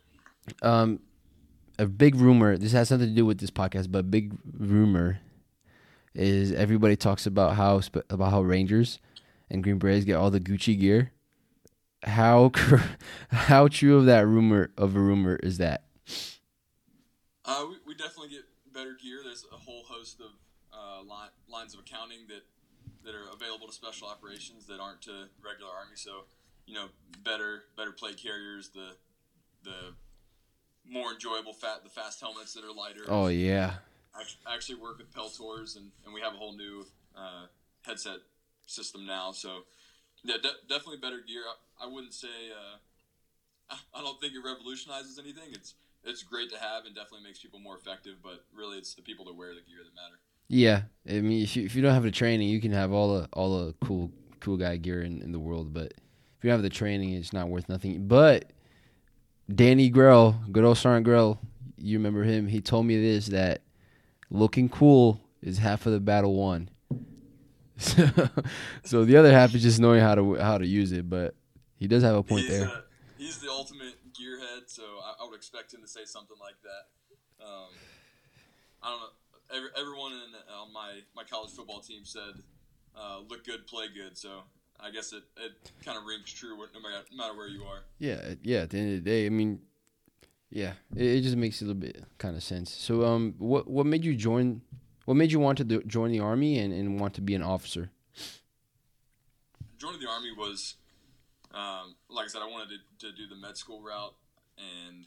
[0.63, 1.01] Um,
[1.79, 2.57] a big rumor.
[2.57, 5.21] This has nothing to do with this podcast, but a big rumor
[6.15, 9.01] is everybody talks about how about how Rangers
[9.51, 11.13] and Green Berets get all the Gucci gear.
[12.05, 12.53] How
[13.31, 15.85] how true of that rumor of a rumor is that?
[17.45, 19.21] Uh, we, we definitely get better gear.
[19.25, 20.31] There's a whole host of
[20.73, 22.43] uh, line, lines of accounting that
[23.05, 25.95] that are available to special operations that aren't to regular army.
[25.97, 26.25] So,
[26.67, 26.87] you know,
[27.23, 28.97] better better plate carriers, the
[29.63, 29.95] the
[30.87, 33.05] more enjoyable fat the fast helmets that are lighter.
[33.09, 33.75] Oh yeah,
[34.15, 37.47] I actually work with Peltors, and, and we have a whole new uh,
[37.83, 38.19] headset
[38.67, 39.33] system now.
[39.33, 39.65] So,
[40.23, 41.43] yeah, de- definitely better gear.
[41.81, 42.77] I, I wouldn't say uh,
[43.71, 45.53] I- I don't think it revolutionizes anything.
[45.53, 45.75] It's
[46.05, 48.17] it's great to have and definitely makes people more effective.
[48.23, 50.19] But really, it's the people that wear the gear that matter.
[50.49, 50.83] yeah.
[51.09, 53.29] I mean, if you if you don't have the training, you can have all the
[53.33, 56.63] all the cool cool guy gear in, in the world, but if you don't have
[56.63, 58.07] the training, it's not worth nothing.
[58.07, 58.53] But
[59.53, 61.41] Danny Grell, good old Sergeant Grell,
[61.79, 62.47] you remember him?
[62.47, 63.63] He told me this that
[64.31, 66.69] looking cool is half of the battle won.
[67.77, 68.09] So,
[68.85, 71.09] so the other half is just knowing how to how to use it.
[71.09, 71.35] But
[71.77, 72.69] he does have a point he's, there.
[72.69, 72.81] uh,
[73.19, 77.45] he's the ultimate gearhead, so I, I would expect him to say something like that.
[77.45, 77.71] Um,
[78.83, 79.07] I don't know.
[79.55, 82.43] Every, everyone in, on my, my college football team said,
[82.97, 84.43] uh, "Look good, play good." So
[84.81, 85.53] I guess it, it
[85.85, 87.85] kind of rings true no matter, no matter where you are.
[87.99, 88.61] Yeah, yeah.
[88.61, 89.61] At the end of the day, I mean,
[90.51, 92.73] yeah, it, it just makes a little bit kind of sense.
[92.73, 94.63] So, um, what what made you join?
[95.05, 97.43] What made you want to do, join the army and, and want to be an
[97.43, 97.91] officer?
[99.77, 100.77] Joining the army was,
[101.55, 104.15] um, like I said, I wanted to, to do the med school route
[104.59, 105.05] and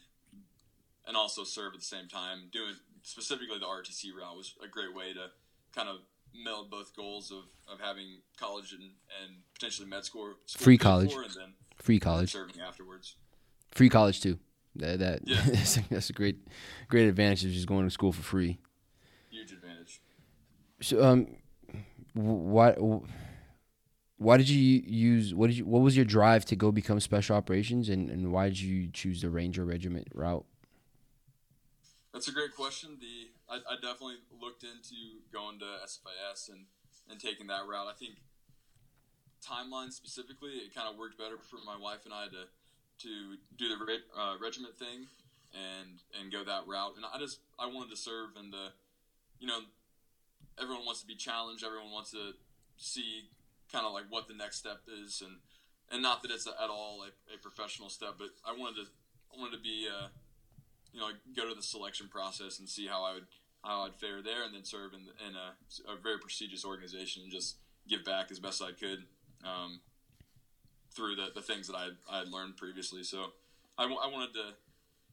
[1.08, 2.50] and also serve at the same time.
[2.52, 5.28] Doing specifically the ROTC route was a great way to
[5.76, 5.98] kind of
[6.36, 8.82] meld both goals of, of having college and,
[9.24, 11.14] and potentially med school, school Free college.
[11.14, 13.16] and then Free college, serving afterwards.
[13.72, 14.38] free college too.
[14.76, 15.42] That that Yeah.
[15.46, 16.38] that's, a, that's a great
[16.90, 18.60] great advantage of just going to school for free.
[19.30, 20.02] Huge advantage.
[20.82, 21.28] So, um,
[22.14, 22.18] wh-
[22.54, 22.72] why
[24.18, 27.36] why did you use what did you what was your drive to go become special
[27.36, 30.46] operations and and why did you choose the Ranger Regiment route?
[32.14, 32.98] That's a great question.
[33.00, 36.66] The I, I definitely looked into going to SFAS and,
[37.10, 37.88] and taking that route.
[37.88, 38.18] I think
[39.46, 42.50] timeline specifically, it kind of worked better for my wife and I to
[43.00, 43.78] to do the
[44.20, 45.06] uh, regiment thing
[45.54, 46.96] and and go that route.
[46.96, 48.74] And I just I wanted to serve and the
[49.40, 49.60] you know
[50.60, 51.64] everyone wants to be challenged.
[51.64, 52.34] Everyone wants to
[52.78, 53.30] see
[53.72, 55.38] kind of like what the next step is and
[55.92, 58.88] and not that it's at all a, a professional step, but I wanted to
[59.34, 60.08] I wanted to be uh,
[60.94, 63.28] you know go to the selection process and see how I would
[63.64, 67.32] how I'd fare there, and then serve in, in a, a very prestigious organization and
[67.32, 69.04] just give back as best I could
[69.44, 69.80] um,
[70.94, 73.04] through the, the things that I had, I had learned previously.
[73.04, 73.28] So
[73.78, 74.54] I, I wanted to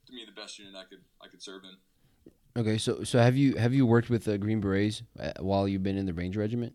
[0.07, 2.61] to be the best unit I could I could serve in.
[2.61, 5.83] Okay, so so have you have you worked with the Green Berets uh, while you've
[5.83, 6.75] been in the Ranger Regiment?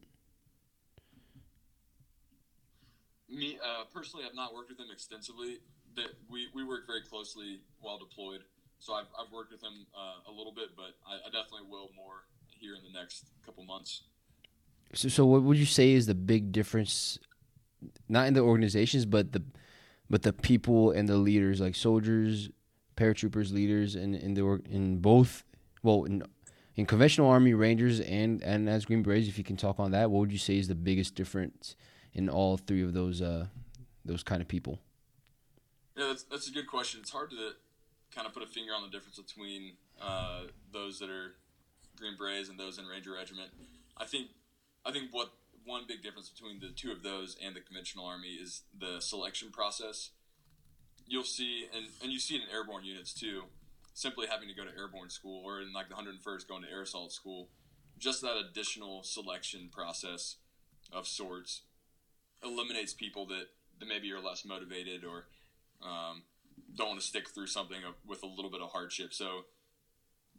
[3.30, 5.60] Me uh, personally, I've not worked with them extensively.
[5.96, 8.42] That we, we work very closely while deployed,
[8.80, 11.90] so I've, I've worked with them uh, a little bit, but I, I definitely will
[11.96, 14.04] more here in the next couple months.
[14.94, 17.20] So so what would you say is the big difference,
[18.08, 19.44] not in the organizations, but the
[20.10, 22.50] but the people and the leaders, like soldiers,
[22.98, 25.44] paratroopers, leaders, and in the in both,
[25.84, 26.24] well, in,
[26.76, 30.10] in conventional army, rangers, and and as Green Berets, if you can talk on that,
[30.10, 31.76] what would you say is the biggest difference
[32.14, 33.48] in all three of those uh
[34.06, 34.80] those kind of people?
[35.96, 37.02] Yeah, that's, that's a good question.
[37.02, 37.52] It's hard to
[38.16, 41.36] kind of put a finger on the difference between uh, those that are
[41.98, 43.50] Green Berets and those in Ranger Regiment.
[43.98, 44.30] I think
[44.86, 45.32] I think what
[45.66, 49.52] one big difference between the two of those and the conventional army is the selection
[49.52, 50.12] process.
[51.06, 53.44] You'll see, and, and you see it in airborne units too,
[53.94, 56.84] simply having to go to airborne school or in like the 101st going to air
[56.84, 57.50] assault school.
[57.98, 60.38] Just that additional selection process
[60.94, 61.64] of sorts
[62.44, 63.48] eliminates people that,
[63.80, 65.26] that maybe are less motivated or
[65.82, 66.24] um,
[66.76, 69.14] don't want to stick through something with a little bit of hardship.
[69.14, 69.46] So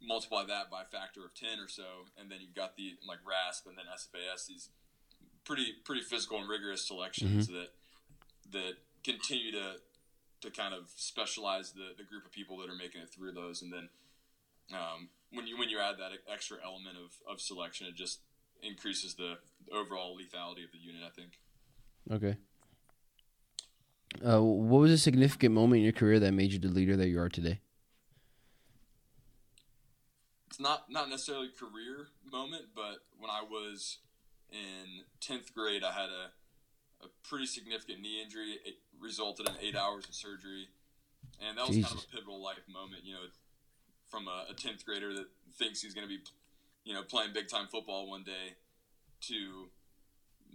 [0.01, 3.19] multiply that by a factor of 10 or so, and then you've got the like
[3.25, 4.69] RASP and then SFAS, these
[5.43, 7.69] pretty pretty physical and rigorous selections that
[8.51, 9.75] that continue to
[10.41, 13.61] to kind of specialize the, the group of people that are making it through those,
[13.61, 13.89] and then
[14.73, 18.19] um, when you when you add that extra element of, of selection, it just
[18.63, 19.37] increases the
[19.71, 21.01] overall lethality of the unit.
[21.05, 21.39] I think.
[22.09, 22.37] Okay.
[24.25, 27.07] Uh, what was a significant moment in your career that made you the leader that
[27.07, 27.59] you are today?
[30.51, 33.99] it's not not necessarily a career moment, but when I was
[34.51, 38.59] in tenth grade, I had a, a pretty significant knee injury.
[38.65, 40.67] It resulted in eight hours of surgery,
[41.39, 43.05] and that was kind of a pivotal life moment.
[43.05, 43.25] You know,
[44.09, 46.19] from a tenth grader that thinks he's going to be,
[46.83, 48.59] you know, playing big time football one day,
[49.27, 49.69] to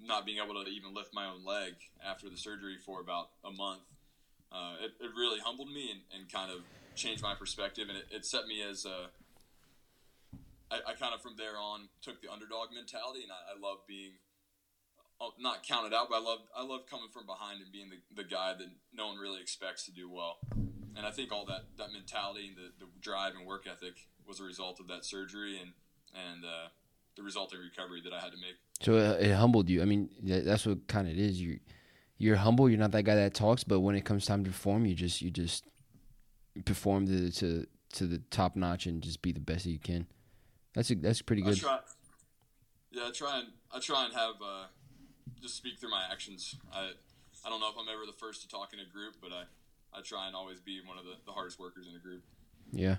[0.05, 3.51] not being able to even lift my own leg after the surgery for about a
[3.51, 3.83] month.
[4.53, 6.61] Uh, it, it really humbled me and, and kind of
[6.95, 9.11] changed my perspective, and it, it set me as a
[10.71, 13.87] I, I kind of from there on took the underdog mentality, and I, I love
[13.87, 14.19] being
[15.21, 18.23] uh, not counted out, but I love I love coming from behind and being the,
[18.23, 20.39] the guy that no one really expects to do well.
[20.97, 24.41] And I think all that, that mentality and the, the drive and work ethic was
[24.41, 25.73] a result of that surgery and
[26.15, 26.69] and uh,
[27.17, 28.57] the resulting recovery that I had to make.
[28.81, 29.83] So it humbled you.
[29.83, 31.41] I mean, that's what kind of it is.
[31.41, 31.59] You
[32.19, 32.69] you're humble.
[32.69, 35.21] You're not that guy that talks, but when it comes time to perform, you just
[35.23, 35.65] you just
[36.65, 40.07] perform to to to the top notch and just be the best that you can.
[40.75, 41.59] That's a, that's pretty I good.
[41.59, 41.79] try,
[42.91, 44.65] yeah, I try and I try and have uh,
[45.41, 46.55] just speak through my actions.
[46.73, 46.91] I
[47.45, 49.99] I don't know if I'm ever the first to talk in a group, but I,
[49.99, 52.23] I try and always be one of the, the hardest workers in a group.
[52.73, 52.97] Yeah.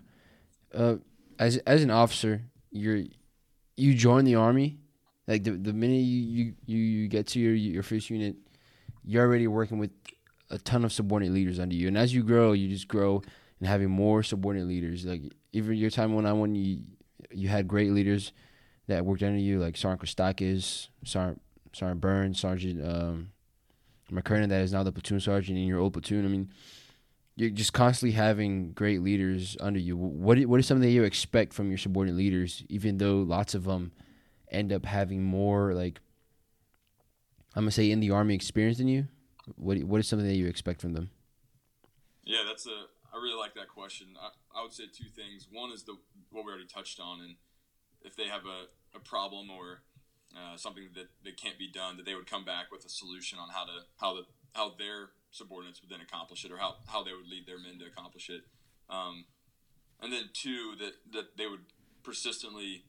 [0.73, 0.95] Uh,
[1.37, 3.03] as as an officer, you're
[3.77, 4.79] you join the army.
[5.27, 8.35] Like the the minute you you, you get to your your first unit,
[9.03, 9.91] you're already working with
[10.49, 13.21] a ton of subordinate leaders under you, and as you grow, you just grow
[13.59, 15.05] and having more subordinate leaders.
[15.05, 16.79] Like even your time when I when you
[17.31, 18.31] you had great leaders
[18.87, 21.41] that worked under you, like Sergeant Kostakis, Sergeant
[21.73, 23.31] Sergeant Burns, Sergeant um,
[24.11, 26.25] McKernan that is now the platoon sergeant in your old platoon.
[26.25, 26.49] I mean,
[27.37, 29.95] you're just constantly having great leaders under you.
[29.95, 33.63] What what is something that you expect from your subordinate leaders, even though lots of
[33.63, 33.91] them
[34.51, 35.99] end up having more like
[37.55, 39.07] I'm gonna say in the army experience than you?
[39.55, 41.11] What what is something that you expect from them?
[42.25, 42.85] Yeah, that's a.
[43.13, 44.07] I really like that question.
[44.19, 45.47] I, I would say two things.
[45.51, 45.95] One is the
[46.31, 47.35] what we already touched on, and
[48.01, 49.83] if they have a, a problem or
[50.35, 53.37] uh, something that, that can't be done, that they would come back with a solution
[53.37, 54.23] on how to how the
[54.53, 57.79] how their subordinates would then accomplish it, or how, how they would lead their men
[57.79, 58.41] to accomplish it.
[58.89, 59.25] Um,
[60.01, 61.65] and then two, that that they would
[62.03, 62.83] persistently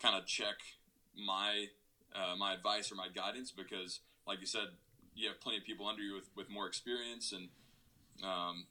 [0.00, 0.56] kind of check
[1.16, 1.66] my
[2.14, 4.68] uh, my advice or my guidance because, like you said,
[5.14, 7.48] you have plenty of people under you with, with more experience and
[8.24, 8.66] um,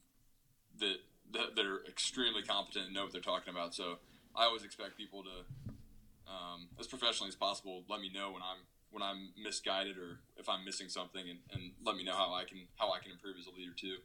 [0.78, 0.96] that,
[1.32, 3.74] that that are extremely competent and know what they're talking about.
[3.74, 3.98] So
[4.34, 5.72] I always expect people to
[6.26, 10.48] um, as professionally as possible, let me know when I'm when I'm misguided or if
[10.48, 13.36] I'm missing something, and, and let me know how I can how I can improve
[13.38, 13.96] as a leader too.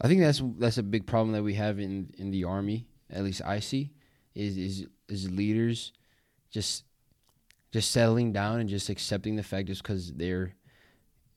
[0.00, 2.86] I think that's that's a big problem that we have in in the army.
[3.10, 3.90] At least I see
[4.36, 5.92] is is is leaders
[6.50, 6.84] just
[7.72, 10.54] just settling down and just accepting the fact just because they're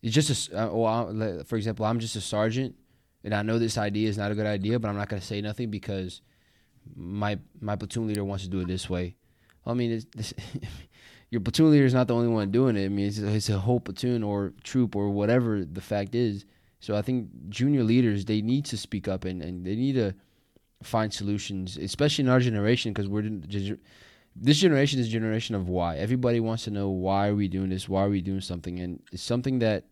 [0.03, 2.75] it's just a uh, well, for example, I'm just a sergeant,
[3.23, 5.41] and I know this idea is not a good idea, but I'm not to say
[5.41, 6.21] nothing because
[6.95, 9.15] my my platoon leader wants to do it this way.
[9.65, 10.34] I mean, it's,
[11.30, 12.86] your platoon leader is not the only one doing it.
[12.86, 16.46] I mean, it's, it's a whole platoon or troop or whatever the fact is.
[16.80, 20.15] So I think junior leaders they need to speak up and, and they need to
[20.82, 23.30] find solutions, especially in our generation because we're
[24.36, 25.98] this generation is a generation of why.
[25.98, 29.02] Everybody wants to know why are we doing this, why are we doing something, and
[29.12, 29.86] it's something that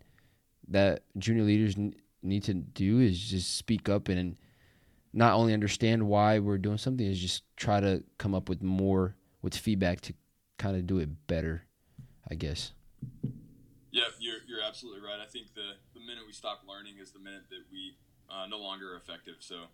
[0.69, 1.75] that junior leaders
[2.23, 4.37] need to do is just speak up and, and
[5.13, 9.15] not only understand why we're doing something, is just try to come up with more
[9.41, 10.13] with feedback to
[10.57, 11.63] kind of do it better,
[12.29, 12.71] I guess.
[13.91, 15.19] Yeah, you're, you're absolutely right.
[15.21, 17.97] I think the, the minute we stop learning is the minute that we
[18.29, 19.35] uh, no longer are effective.
[19.39, 19.71] So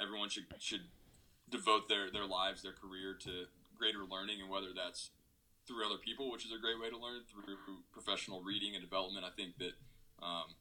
[0.00, 0.88] everyone should should
[1.50, 5.10] devote their, their lives, their career to greater learning, and whether that's
[5.66, 7.56] through other people, which is a great way to learn, through
[7.92, 9.24] professional reading and development.
[9.24, 9.74] I think that
[10.22, 10.54] um,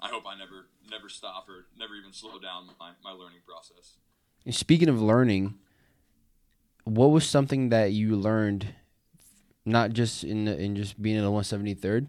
[0.00, 3.96] I hope I never never stop or never even slow down my, my learning process.
[4.44, 5.54] And speaking of learning,
[6.84, 8.74] what was something that you learned,
[9.66, 12.06] not just in in just being in the 173rd,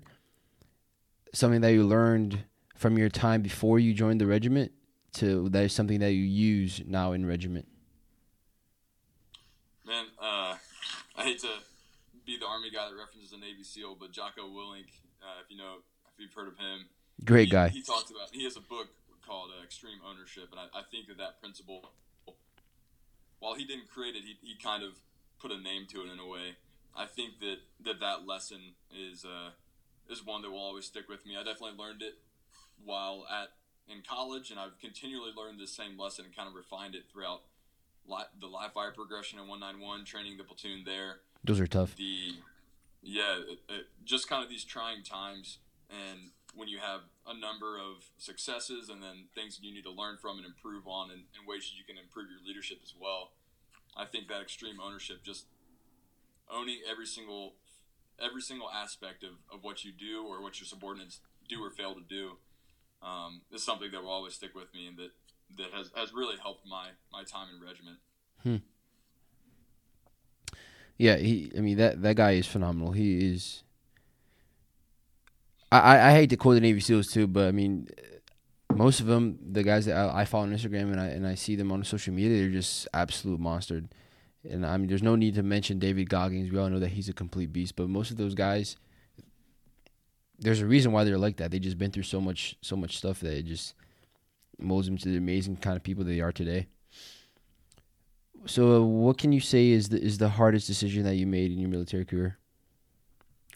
[1.34, 2.44] something that you learned
[2.76, 4.72] from your time before you joined the regiment
[5.14, 7.68] to that is something that you use now in regiment?
[9.86, 10.56] Man, uh,
[11.18, 11.50] I hate to
[12.26, 14.88] be the army guy that references a Navy SEAL, but Jocko Willink,
[15.24, 15.78] uh, if you know,
[16.14, 16.86] if you've heard of him,
[17.26, 17.68] great he, guy.
[17.70, 18.88] He talks about he has a book
[19.26, 21.90] called uh, Extreme Ownership, and I, I think that that principle
[23.40, 24.92] while he didn't create it, he, he kind of
[25.40, 26.58] put a name to it in a way.
[26.98, 29.52] I think that that, that lesson is uh,
[30.10, 31.36] is one that will always stick with me.
[31.36, 32.16] I definitely learned it
[32.84, 33.50] while at
[33.90, 37.44] in college, and I've continually learned the same lesson and kind of refined it throughout
[38.08, 41.20] li- the live fire progression in 191, training the platoon there.
[41.44, 41.96] Those are tough.
[41.96, 42.36] The
[43.02, 47.78] yeah, it, it, just kind of these trying times, and when you have a number
[47.78, 51.22] of successes and then things that you need to learn from and improve on and,
[51.38, 53.32] and ways you can improve your leadership as well.
[53.96, 55.46] I think that extreme ownership, just
[56.54, 57.54] owning every single
[58.20, 61.94] every single aspect of, of what you do or what your subordinates do or fail
[61.94, 62.38] to do,
[63.04, 65.12] um, is something that will always stick with me and that,
[65.56, 67.98] that has, has really helped my, my time in regiment.
[68.42, 68.56] Hmm.
[70.98, 71.52] Yeah, he.
[71.56, 72.92] I mean that that guy is phenomenal.
[72.92, 73.64] He is
[75.72, 77.88] I, I hate to quote the Navy SEALs too, but I mean,
[78.74, 81.36] most of them, the guys that I, I follow on Instagram and I and I
[81.36, 83.84] see them on social media, they're just absolute monster.
[84.44, 86.52] And I mean, there's no need to mention David Goggins.
[86.52, 87.76] We all know that he's a complete beast.
[87.76, 88.78] But most of those guys,
[90.40, 91.52] there's a reason why they're like that.
[91.52, 93.74] They just been through so much, so much stuff that it just
[94.60, 96.68] molds them to the amazing kind of people they are today.
[98.46, 101.52] So, uh, what can you say is the is the hardest decision that you made
[101.52, 102.38] in your military career,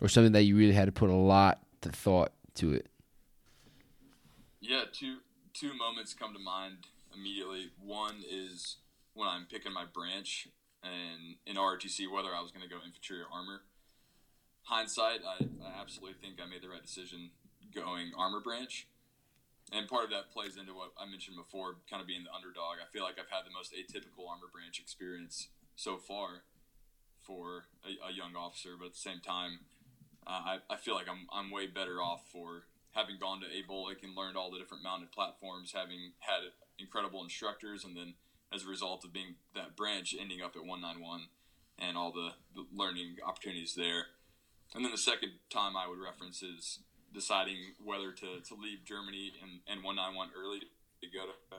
[0.02, 2.88] or something that you really had to put a lot the thought to it?
[4.60, 5.18] Yeah, two
[5.54, 6.78] two moments come to mind
[7.16, 7.70] immediately.
[7.80, 8.78] One is
[9.14, 10.50] when I'm picking my branch
[10.84, 13.62] and in ROTC whether I was going to go infantry or armor.
[14.64, 17.32] Hindsight, I, I absolutely think I made the right decision
[17.74, 18.88] going armor branch.
[19.72, 22.84] And part of that plays into what I mentioned before, kind of being the underdog.
[22.84, 26.44] I feel like I've had the most atypical armor branch experience so far
[27.24, 29.64] for a, a young officer, but at the same time,
[30.28, 34.04] uh, I, I feel like I'm, I'm way better off for having gone to ABOLC
[34.04, 38.16] and learned all the different mounted platforms, having had incredible instructors, and then
[38.54, 41.28] as a result of being that branch, ending up at 191
[41.80, 44.06] and all the, the learning opportunities there.
[44.76, 46.80] And then the second time I would reference is
[47.14, 50.60] deciding whether to, to leave Germany and, and 191 early
[51.02, 51.58] to go to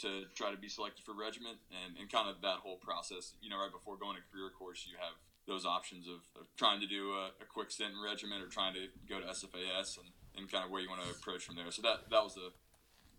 [0.00, 3.34] to try to be selected for regiment and, and kind of that whole process.
[3.42, 5.12] You know, right before going to career course, you have
[5.46, 8.72] those options of, of trying to do a, a, quick stint in regiment or trying
[8.72, 11.70] to go to SFAS and, and kind of where you want to approach from there.
[11.70, 12.48] So that that was a,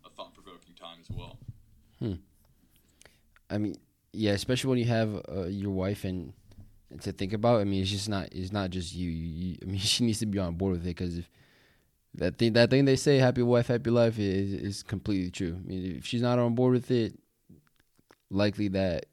[0.07, 1.37] a thought provoking time as well.
[1.99, 2.25] Hmm.
[3.51, 3.75] I mean,
[4.13, 6.33] yeah, especially when you have uh, your wife and,
[6.89, 7.61] and, to think about.
[7.61, 9.09] I mean, it's just not it's not just you.
[9.09, 11.29] you, you I mean, she needs to be on board with it because if
[12.15, 15.57] that thing that thing they say, happy wife, happy life, is is completely true.
[15.63, 17.17] I mean, if she's not on board with it,
[18.29, 19.05] likely that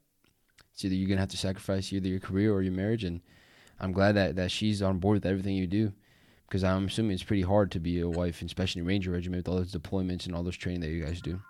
[0.73, 3.03] it's either you're gonna have to sacrifice either your career or your marriage.
[3.03, 3.21] And
[3.79, 5.93] I'm glad that that she's on board with everything you do,
[6.47, 9.53] because I'm assuming it's pretty hard to be a wife, especially in Ranger Regiment with
[9.53, 11.41] all those deployments and all those training that you guys do.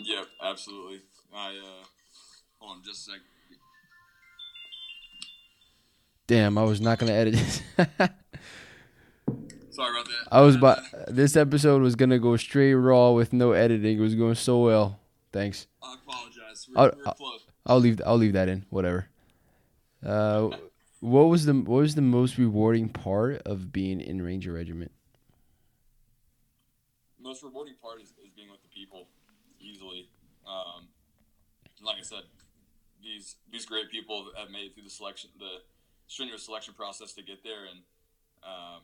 [0.00, 1.00] Yep, absolutely.
[1.34, 1.84] I uh,
[2.58, 3.24] hold on just a second.
[6.26, 7.62] Damn, I was not gonna edit this.
[9.70, 10.28] Sorry about that.
[10.30, 13.98] I was about this episode was gonna go straight raw with no editing.
[13.98, 15.00] It was going so well.
[15.32, 15.66] Thanks.
[15.82, 16.68] I apologize.
[16.74, 17.38] We're, I'll, we're.
[17.66, 18.00] I'll leave.
[18.04, 18.66] I'll leave that in.
[18.70, 19.08] Whatever.
[20.04, 20.50] Uh,
[21.00, 24.90] what was the what was the most rewarding part of being in Ranger Regiment?
[27.20, 29.06] Most rewarding part is, is being with the people,
[29.60, 30.08] easily.
[30.46, 30.88] Um,
[31.88, 32.28] like I said,
[33.02, 35.64] these these great people have made it through the selection, the
[36.06, 37.80] strenuous selection process to get there, and
[38.44, 38.82] um,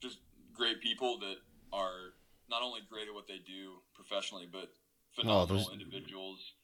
[0.00, 0.18] just
[0.54, 1.36] great people that
[1.72, 2.14] are
[2.48, 4.70] not only great at what they do professionally, but
[5.12, 6.54] phenomenal oh, individuals.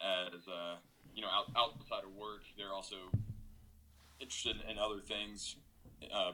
[0.00, 0.76] As uh,
[1.14, 2.96] you know, out, outside of work, they're also
[4.18, 5.56] interested in other things.
[6.12, 6.32] Uh,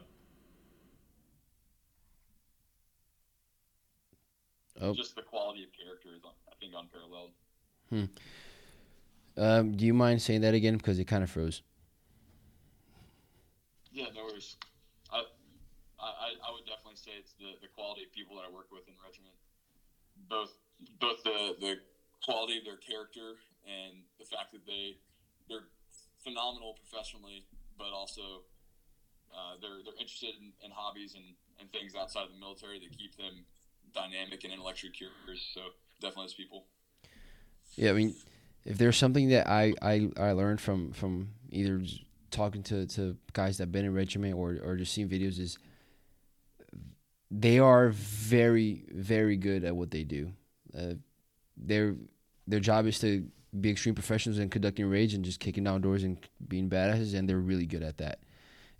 [4.81, 4.93] oh.
[4.93, 7.31] Just the quality of character is, I think, unparalleled.
[7.89, 8.05] Hmm.
[9.37, 11.61] Um, do you mind saying that again because it kind of froze?
[13.91, 14.57] Yeah, no worries.
[15.11, 15.23] I,
[15.99, 18.87] I I would definitely say it's the, the quality of people that I work with
[18.87, 19.35] in the regiment.
[20.29, 20.55] Both
[20.99, 21.73] both the, the
[22.23, 24.99] quality of their character and the fact that they
[25.47, 25.67] they're
[26.23, 28.47] phenomenal professionally, but also
[29.31, 32.91] uh, they're they're interested in, in hobbies and, and things outside of the military that
[32.95, 33.45] keep them
[33.93, 35.43] dynamic and intellectually curious.
[35.53, 36.65] So definitely as people.
[37.75, 38.15] Yeah, I mean,
[38.69, 41.81] if there's something that I, I, I learned from from either
[42.29, 45.57] talking to, to guys that've been in regiment or, or just seeing videos is
[47.31, 50.31] they are very very good at what they do.
[50.77, 50.93] Uh,
[51.57, 51.95] their
[52.47, 53.27] their job is to
[53.59, 57.27] be extreme professionals in conducting raids and just kicking down doors and being badasses, and
[57.27, 58.19] they're really good at that.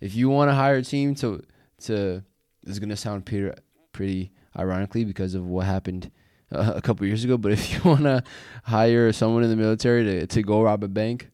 [0.00, 1.42] If you want to hire a team to
[1.82, 2.22] to,
[2.64, 3.52] it's gonna sound pretty
[3.92, 6.12] pretty ironically because of what happened
[6.52, 7.36] uh, a couple years ago.
[7.36, 8.22] But if you want to
[8.64, 11.30] hire someone in the military to to go rob a bank,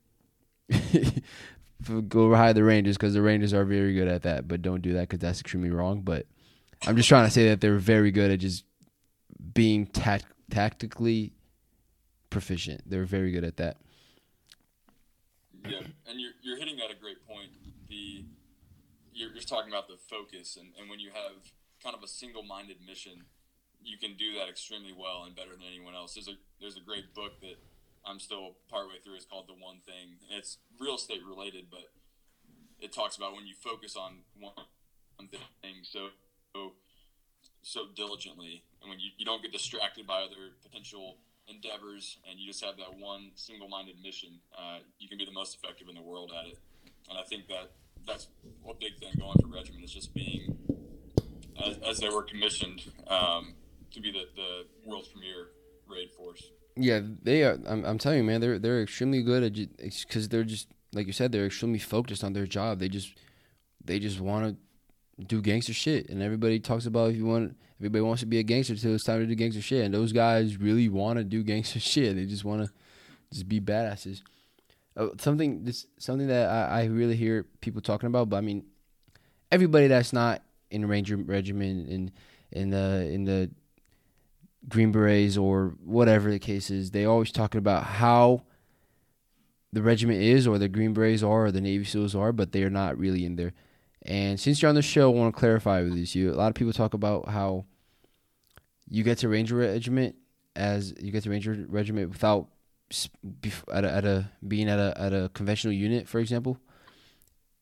[2.09, 4.49] go hire the Rangers because the Rangers are very good at that.
[4.49, 6.03] But don't do that because that's extremely wrong.
[6.03, 6.27] But
[6.87, 8.65] I'm just trying to say that they're very good at just
[9.55, 11.33] being tact- tactically
[12.31, 12.83] proficient.
[12.87, 13.79] They're very good at that.
[15.67, 17.51] Yeah, and you're, you're hitting at a great point.
[17.89, 18.25] The
[19.13, 21.51] you're just talking about the focus, and, and when you have
[21.83, 23.25] kind of a single-minded mission,
[23.87, 26.15] you can do that extremely well and better than anyone else.
[26.15, 27.57] There's a there's a great book that
[28.05, 29.15] I'm still partway through.
[29.15, 30.19] It's called The One Thing.
[30.31, 31.87] It's real estate related, but
[32.81, 34.67] it talks about when you focus on one
[35.31, 35.83] thing.
[35.83, 36.09] So
[37.63, 41.19] so diligently, and when you, you don't get distracted by other potential
[41.49, 45.57] endeavors, and you just have that one single-minded mission, uh, you can be the most
[45.57, 46.59] effective in the world at it.
[47.09, 47.73] And I think that
[48.07, 48.29] that's
[48.69, 50.57] a big thing going for regiment is just being,
[51.61, 53.55] as, as they were commissioned, um,
[53.97, 55.49] to be the, the world's premier
[55.89, 56.51] raid force.
[56.77, 57.59] Yeah, they are.
[57.67, 61.13] I'm, I'm telling you, man, they're they're extremely good at because they're just like you
[61.13, 62.79] said, they're extremely focused on their job.
[62.79, 63.15] They just
[63.85, 64.57] they just want
[65.19, 66.11] to do gangster shit.
[66.11, 69.05] And everybody talks about if you want, everybody wants to be a gangster until it's
[69.05, 69.85] time to do gangster shit.
[69.85, 72.15] And those guys really want to do gangster shit.
[72.17, 72.73] They just want to
[73.33, 74.21] just be badasses.
[74.97, 78.67] Uh, something this something that I, I really hear people talking about, but I mean,
[79.51, 82.13] everybody that's not in Ranger Regiment in
[82.53, 83.51] in the in the
[84.69, 88.43] Green Berets or whatever the case is, they always talking about how
[89.73, 92.63] the regiment is or the Green Berets are or the Navy SEALs are, but they
[92.63, 93.53] are not really in there.
[94.03, 96.33] And since you're on the show, I want to clarify with you.
[96.33, 97.65] A lot of people talk about how
[98.89, 100.17] you get to Ranger Regiment
[100.55, 102.49] as you get to Ranger Regiment without
[103.73, 106.59] at a, at a being at a at a conventional unit, for example.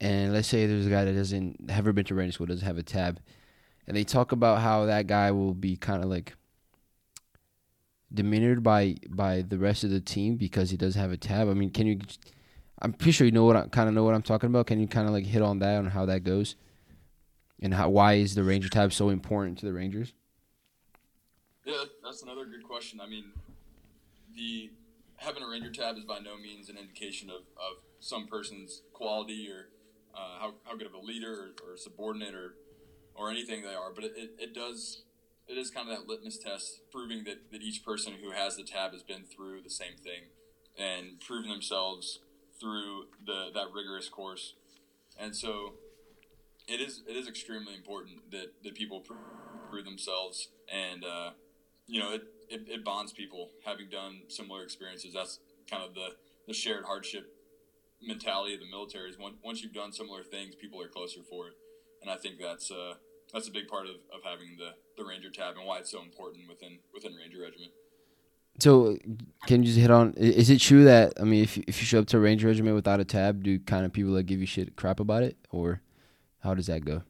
[0.00, 2.78] And let's say there's a guy that doesn't ever been to Ranger School, doesn't have
[2.78, 3.20] a tab,
[3.86, 6.36] and they talk about how that guy will be kind of like
[8.14, 11.48] diminished by by the rest of the team because he doesn't have a tab.
[11.48, 12.00] I mean, can you
[12.80, 14.66] I'm pretty sure you know what I kind of know what I'm talking about.
[14.66, 16.56] Can you kind of like hit on that on how that goes?
[17.64, 20.12] and how why is the Ranger tab so important to the Rangers?
[21.64, 23.00] Yeah, that's another good question.
[23.00, 23.24] I mean,
[24.36, 24.70] the
[25.16, 29.48] having a Ranger tab is by no means an indication of, of some person's quality
[29.50, 29.68] or
[30.14, 32.54] uh, how, how good of a leader or, or, subordinate or
[33.14, 35.02] or anything they are, but it, it does
[35.48, 38.62] it is kind of that litmus test proving that, that each person who has the
[38.62, 40.22] tab has been through the same thing
[40.78, 42.20] and proven themselves
[42.60, 44.54] through the that rigorous course.
[45.18, 45.74] And so
[46.66, 49.00] it is it is extremely important that, that people
[49.70, 51.30] prove themselves and uh,
[51.86, 55.12] you know it, it, it, bonds people having done similar experiences.
[55.14, 55.40] That's
[55.70, 56.10] kind of the,
[56.46, 57.32] the shared hardship
[58.02, 61.48] mentality of the military is when, once you've done similar things, people are closer for
[61.48, 61.54] it.
[62.02, 62.94] And I think that's uh,
[63.34, 66.00] that's a big part of, of having the, the Ranger tab and why it's so
[66.00, 67.72] important within within Ranger Regiment.
[68.60, 68.96] So,
[69.46, 70.14] can you just hit on?
[70.16, 72.76] Is it true that I mean, if if you show up to a Ranger Regiment
[72.76, 75.82] without a tab, do kind of people like give you shit crap about it, or
[76.40, 77.02] how does that go?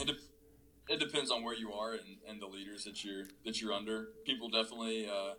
[0.00, 3.60] It, de- it depends on where you are and, and the leaders that you're that
[3.60, 4.06] you're under.
[4.24, 5.34] People definitely uh,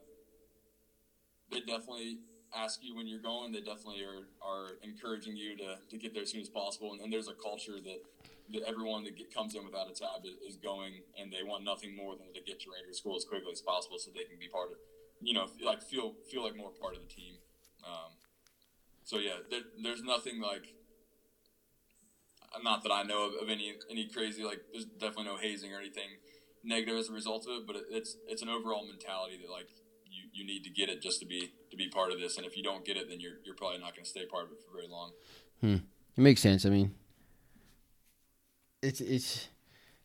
[1.50, 2.20] they definitely
[2.56, 3.52] ask you when you're going.
[3.52, 6.94] They definitely are, are encouraging you to, to get there as soon as possible.
[6.94, 8.19] And, and there's a culture that, that
[8.68, 12.16] everyone that get, comes in without a tab is, going, and they want nothing more
[12.16, 14.72] than to get to Ranger School as quickly as possible so they can be part
[14.72, 14.78] of,
[15.22, 17.36] you know, like feel feel like more part of the team.
[17.86, 18.12] Um,
[19.04, 20.76] so yeah, there, there's nothing like.
[22.64, 24.62] Not that I know of, of any any crazy like.
[24.72, 26.18] There's definitely no hazing or anything
[26.64, 29.70] negative as a result of it, but it, it's it's an overall mentality that like
[30.06, 32.38] you, you need to get it just to be to be part of this.
[32.38, 34.46] And if you don't get it, then you're you're probably not going to stay part
[34.46, 35.12] of it for very long.
[35.62, 35.86] Hmm.
[36.18, 36.66] It makes sense.
[36.66, 36.96] I mean,
[38.82, 39.50] it's it's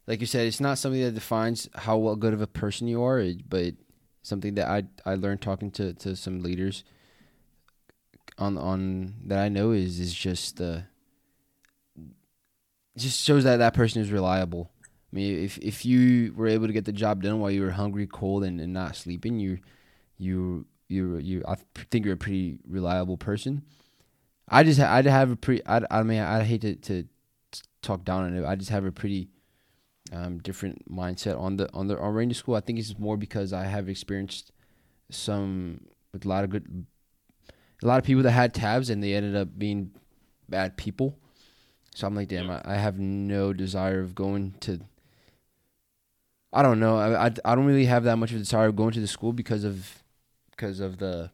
[0.07, 3.03] like you said, it's not something that defines how well good of a person you
[3.03, 3.75] are, but
[4.22, 6.85] something that I I learned talking to, to some leaders
[8.39, 10.81] on on that I know is is just uh
[12.97, 14.70] just shows that that person is reliable.
[15.12, 17.70] I mean, if if you were able to get the job done while you were
[17.70, 19.59] hungry, cold, and, and not sleeping, you
[20.18, 21.57] you you you I
[21.91, 23.62] think you're a pretty reliable person.
[24.49, 27.05] I just I have a pretty I, I mean I hate to, to
[27.85, 28.45] talk down on it.
[28.45, 29.28] I just have a pretty
[30.12, 32.55] um, different mindset on the on the on Ranger School.
[32.55, 34.53] I think it's more because I have experienced
[35.11, 36.87] some with a lot of good
[37.82, 39.93] a lot of people that had tabs and they ended up being
[40.49, 41.18] bad people.
[41.95, 44.80] So I'm like, damn, I, I have no desire of going to
[46.55, 46.97] I don't know.
[46.97, 49.09] I, I, I don't really have that much of a desire of going to the
[49.09, 50.03] school because of
[50.53, 51.30] because of the.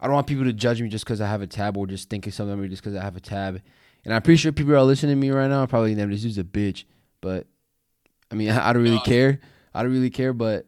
[0.00, 2.08] I don't want people to judge me just because I have a tab or just
[2.08, 3.60] think of something just because I have a tab.
[4.04, 5.64] And I'm pretty sure people are listening to me right now.
[5.66, 6.10] Probably them.
[6.10, 6.84] This dude's a bitch,
[7.20, 7.46] but
[8.30, 9.40] I mean, I, I don't really care.
[9.72, 10.66] I don't really care, but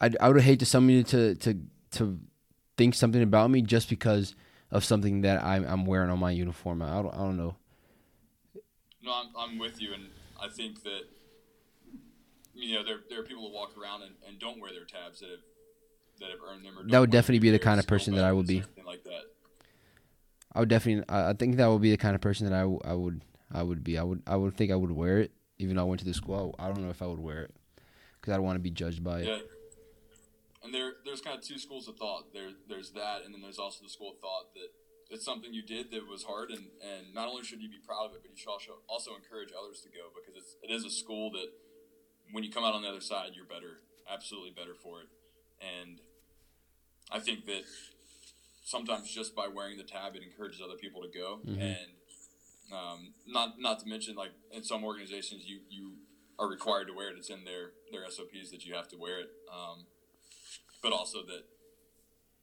[0.00, 1.60] I, I would hate to somebody to to
[1.92, 2.18] to
[2.76, 4.34] think something about me just because
[4.70, 6.82] of something that I'm I'm wearing on my uniform.
[6.82, 7.56] I don't I don't know.
[9.02, 10.08] No, I'm I'm with you, and
[10.40, 11.02] I think that
[12.54, 15.20] you know there there are people who walk around and, and don't wear their tabs
[15.20, 15.38] that have
[16.20, 16.88] that have earned them.
[16.88, 18.62] that would definitely be the kind of person that I would be.
[18.84, 19.22] Like that.
[20.52, 21.04] I would definitely.
[21.08, 23.22] I think that would be the kind of person that I, I would
[23.52, 23.98] I would be.
[23.98, 26.14] I would I would think I would wear it even though I went to the
[26.14, 26.54] school.
[26.58, 27.54] I, don't know if I would wear it
[28.20, 29.26] because I don't want to be judged by it.
[29.26, 29.38] Yeah.
[30.62, 32.32] And there there's kind of two schools of thought.
[32.32, 34.68] There there's that, and then there's also the school of thought that
[35.10, 38.10] it's something you did that was hard, and, and not only should you be proud
[38.10, 40.84] of it, but you should also also encourage others to go because it's it is
[40.84, 41.48] a school that
[42.32, 43.80] when you come out on the other side, you're better,
[44.10, 45.08] absolutely better for it.
[45.62, 46.00] And
[47.10, 47.62] I think that
[48.68, 51.40] sometimes just by wearing the tab, it encourages other people to go.
[51.46, 51.60] Mm-hmm.
[51.60, 51.90] And
[52.70, 55.94] um, not not to mention, like in some organizations, you you
[56.38, 57.16] are required to wear it.
[57.16, 59.30] It's in their their SOPs that you have to wear it.
[59.50, 59.86] Um,
[60.82, 61.44] but also that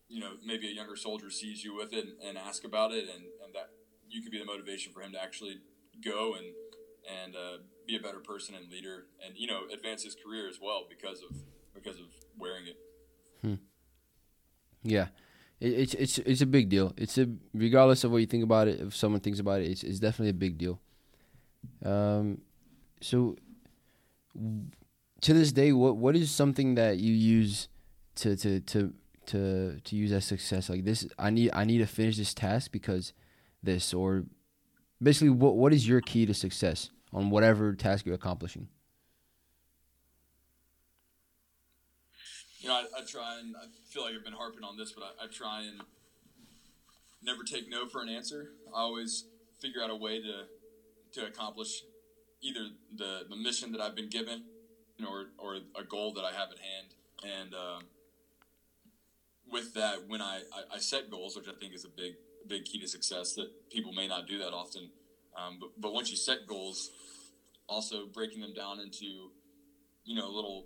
[0.10, 3.04] you know maybe a younger soldier sees you with it and, and ask about it,
[3.04, 3.70] and, and that
[4.10, 5.58] you could be the motivation for him to actually
[6.04, 6.48] go and
[7.22, 10.58] and uh, be a better person and leader, and you know advance his career as
[10.60, 11.38] well because of
[11.76, 12.78] because of wearing it.
[13.42, 13.56] Hmm.
[14.82, 15.08] Yeah,
[15.60, 16.94] it, it's it's it's a big deal.
[16.98, 19.84] It's a regardless of what you think about it, if someone thinks about it, it's
[19.84, 20.80] it's definitely a big deal.
[21.84, 22.42] Um,
[23.02, 23.36] so
[25.22, 27.68] to this day, what what is something that you use
[28.16, 28.94] to to to
[29.28, 30.70] to to use as success?
[30.70, 33.14] Like this, I need I need to finish this task because
[33.64, 34.26] this, or
[35.02, 38.68] basically, what what is your key to success on whatever task you're accomplishing?
[42.66, 45.04] You know, I, I, try and I feel like I've been harping on this, but
[45.04, 45.82] I, I, try and
[47.22, 48.50] never take no for an answer.
[48.76, 49.26] I always
[49.62, 50.46] figure out a way to
[51.14, 51.84] to accomplish
[52.42, 52.62] either
[52.98, 54.46] the the mission that I've been given,
[55.08, 57.40] or or a goal that I have at hand.
[57.40, 57.80] And uh,
[59.52, 62.14] with that, when I, I, I set goals, which I think is a big
[62.48, 64.90] big key to success, that people may not do that often.
[65.38, 66.90] Um, but, but once you set goals,
[67.68, 69.30] also breaking them down into,
[70.04, 70.66] you know, little,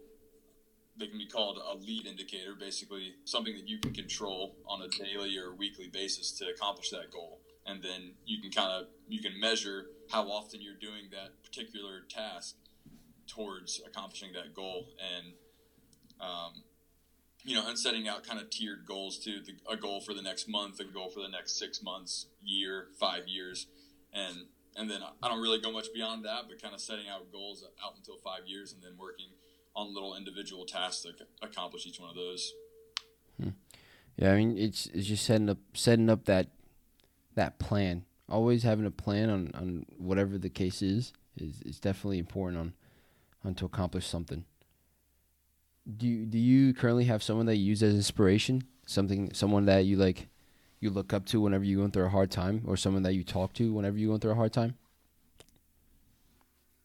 [1.00, 4.88] they can be called a lead indicator, basically something that you can control on a
[4.88, 7.40] daily or weekly basis to accomplish that goal.
[7.66, 12.02] And then you can kind of, you can measure how often you're doing that particular
[12.10, 12.56] task
[13.28, 14.88] towards accomplishing that goal.
[15.16, 15.34] And,
[16.20, 16.64] um,
[17.44, 20.22] you know, and setting out kind of tiered goals to The, a goal for the
[20.22, 23.68] next month, a goal for the next six months, year, five years,
[24.12, 27.32] and and then I don't really go much beyond that, but kind of setting out
[27.32, 29.28] goals out until five years, and then working
[29.80, 31.12] on little individual tasks to
[31.42, 32.54] accomplish each one of those.
[33.42, 33.50] Hmm.
[34.18, 36.48] Yeah, I mean, it's it's just setting up setting up that
[37.36, 38.06] that plan.
[38.28, 42.74] Always having a plan on, on whatever the case is is is definitely important on
[43.44, 44.46] on to accomplish something
[45.98, 48.64] do you, do you currently have someone that you use as inspiration?
[48.86, 50.28] Something, someone that you like,
[50.80, 53.24] you look up to whenever you're going through a hard time, or someone that you
[53.24, 54.76] talk to whenever you're going through a hard time?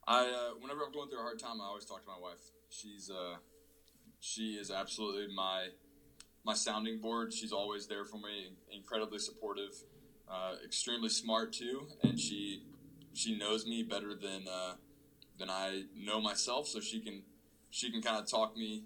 [0.07, 2.41] I, uh, whenever I'm going through a hard time, I always talk to my wife.
[2.75, 3.37] She's, uh,
[4.19, 5.69] she is absolutely my,
[6.45, 7.33] my sounding board.
[7.33, 9.73] She's always there for me, incredibly supportive,
[10.29, 12.65] uh, extremely smart too, and she,
[13.13, 14.75] she knows me better than, uh,
[15.39, 16.67] than I know myself.
[16.67, 17.23] So she can,
[17.71, 18.85] she can kind of talk me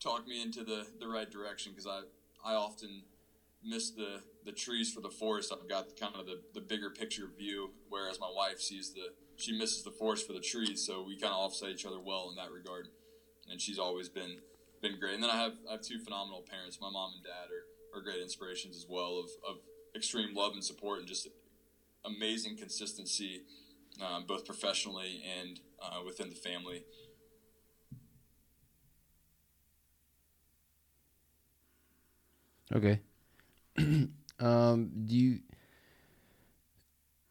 [0.00, 2.00] talk me into the, the right direction because I,
[2.44, 3.04] I often
[3.64, 5.50] miss the, the trees for the forest.
[5.50, 9.52] I've got kind of the, the bigger picture view, whereas my wife sees the she
[9.52, 10.84] misses the forest for the trees.
[10.86, 12.88] So we kind of offset each other well in that regard.
[13.50, 14.38] And she's always been
[14.80, 15.14] been great.
[15.14, 16.78] And then I have I have two phenomenal parents.
[16.80, 19.56] My mom and dad are, are great inspirations as well of, of
[19.94, 21.28] extreme love and support and just
[22.04, 23.42] amazing consistency,
[24.04, 26.84] um, both professionally and uh, within the family.
[32.74, 33.00] Okay.
[34.40, 35.40] um, do you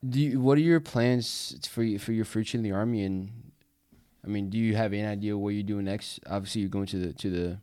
[0.07, 3.03] do you, what are your plans for for your future in the army?
[3.03, 3.43] And
[4.24, 6.20] I mean, do you have any idea what you're doing next?
[6.30, 7.58] Obviously, you're going to the to the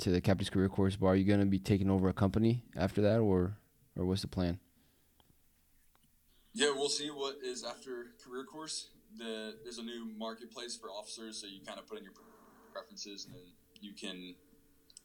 [0.00, 0.96] to the captain's career course.
[0.96, 3.56] But are you going to be taking over a company after that, or
[3.96, 4.58] or what's the plan?
[6.52, 8.88] Yeah, we'll see what is after career course.
[9.16, 12.12] The there's a new marketplace for officers, so you kind of put in your
[12.72, 13.42] preferences, and then
[13.80, 14.34] you can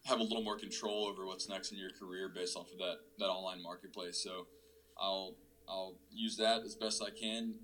[0.05, 2.97] have a little more control over what's next in your career based off of that
[3.19, 4.21] that online marketplace.
[4.21, 4.47] So
[4.99, 5.35] I'll
[5.67, 7.55] I'll use that as best I can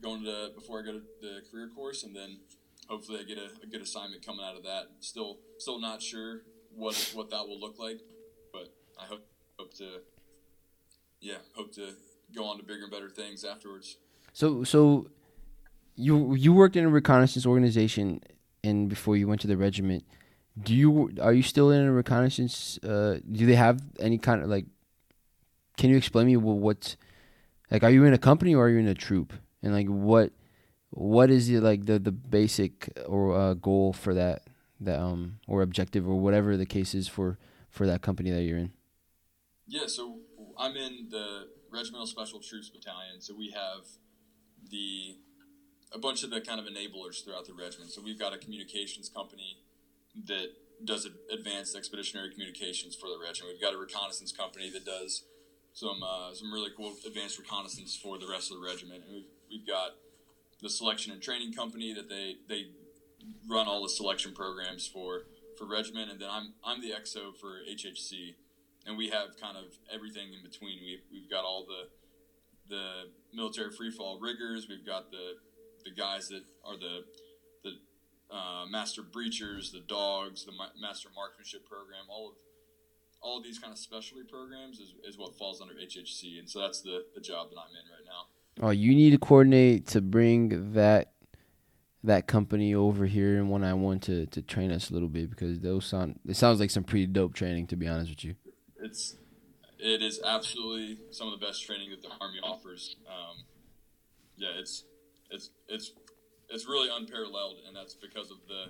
[0.00, 2.38] going to before I go to the career course, and then
[2.88, 4.86] hopefully I get a, a good assignment coming out of that.
[5.00, 6.42] Still still not sure
[6.74, 8.00] what what that will look like,
[8.52, 8.68] but
[9.00, 9.26] I hope
[9.58, 10.00] hope to
[11.20, 11.92] yeah hope to
[12.34, 13.96] go on to bigger and better things afterwards.
[14.32, 15.08] So so
[15.94, 18.20] you you worked in a reconnaissance organization
[18.64, 20.04] and before you went to the regiment
[20.62, 22.78] do you are you still in a reconnaissance?
[22.82, 24.66] Uh, do they have any kind of like?
[25.76, 26.96] Can you explain me what, what's
[27.70, 27.84] like?
[27.84, 29.32] Are you in a company or are you in a troop?
[29.62, 30.32] And like what
[30.90, 34.42] what is it like the the basic or uh, goal for that
[34.80, 38.58] that um or objective or whatever the case is for for that company that you're
[38.58, 38.72] in?
[39.66, 40.20] Yeah, so
[40.58, 43.20] I'm in the Regimental Special Troops Battalion.
[43.20, 43.84] So we have
[44.70, 45.16] the
[45.92, 47.90] a bunch of the kind of enablers throughout the regiment.
[47.90, 49.58] So we've got a communications company
[50.26, 50.48] that
[50.84, 53.54] does advanced expeditionary communications for the regiment.
[53.54, 55.24] We've got a reconnaissance company that does
[55.72, 59.04] some uh, some really cool advanced reconnaissance for the rest of the regiment.
[59.04, 59.92] And we've, we've got
[60.62, 62.66] the selection and training company that they they
[63.48, 65.22] run all the selection programs for
[65.56, 68.34] for regiment, and then I'm I'm the XO for HHC,
[68.86, 70.78] and we have kind of everything in between.
[70.84, 71.88] We've we've got all the
[72.68, 74.66] the military freefall riggers.
[74.68, 75.36] We've got the
[75.84, 77.04] the guys that are the
[78.30, 82.34] uh, master breachers, the dogs, the ma- master marksmanship program, all of
[83.20, 86.60] all of these kind of specialty programs is, is what falls under HHC, and so
[86.60, 88.28] that's the the job that I'm in right now.
[88.60, 91.12] Oh, you need to coordinate to bring that
[92.04, 95.30] that company over here and one I want to to train us a little bit
[95.30, 98.34] because those sound it sounds like some pretty dope training to be honest with you.
[98.80, 99.16] It's
[99.78, 102.96] it is absolutely some of the best training that the army offers.
[103.08, 103.44] Um,
[104.36, 104.84] yeah, it's
[105.30, 105.92] it's it's
[106.50, 108.66] it's really unparalleled, and that's because of the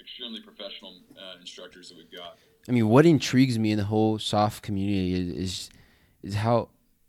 [0.00, 2.38] extremely professional uh, instructors that we've got.
[2.68, 5.70] I mean, what intrigues me in the whole soft community is is,
[6.22, 6.68] is how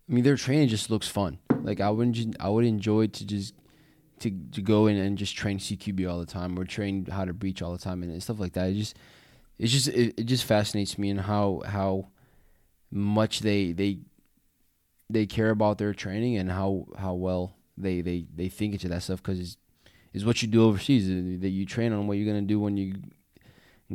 [0.09, 1.39] I mean their training just looks fun.
[1.63, 3.53] Like I wouldn't I would enjoy to just
[4.19, 7.33] to to go in and just train CQB all the time or train how to
[7.33, 8.69] breach all the time and stuff like that.
[8.69, 8.97] It just
[9.57, 12.07] it's just it, it just fascinates me and how how
[12.91, 13.99] much they they
[15.09, 19.03] they care about their training and how how well they they they think into that
[19.03, 19.57] stuff because it's
[20.13, 21.09] is what you do overseas.
[21.09, 22.95] Uh, that you train on what you're gonna do when you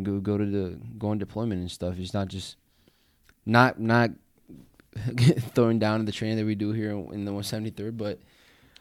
[0.03, 1.99] go go to the go on deployment and stuff.
[1.99, 2.57] It's not just
[3.45, 4.11] not not
[5.55, 8.20] throwing down in the training that we do here in the 173rd, but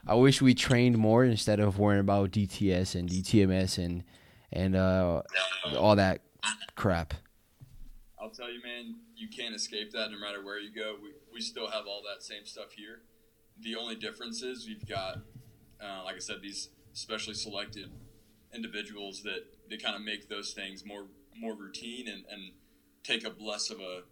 [0.06, 4.04] I wish we trained more instead of worrying about DTS and DTMS and
[4.52, 5.22] and uh,
[5.76, 6.20] all that
[6.76, 7.14] crap.
[8.20, 10.96] I'll tell you, man, you can't escape that no matter where you go.
[11.02, 13.00] We, we still have all that same stuff here.
[13.60, 15.18] The only difference is we've got,
[15.82, 17.90] uh, like I said, these specially selected
[18.54, 21.06] individuals that they kind of make those things more
[21.36, 22.52] more routine and, and
[23.02, 24.02] take up less of a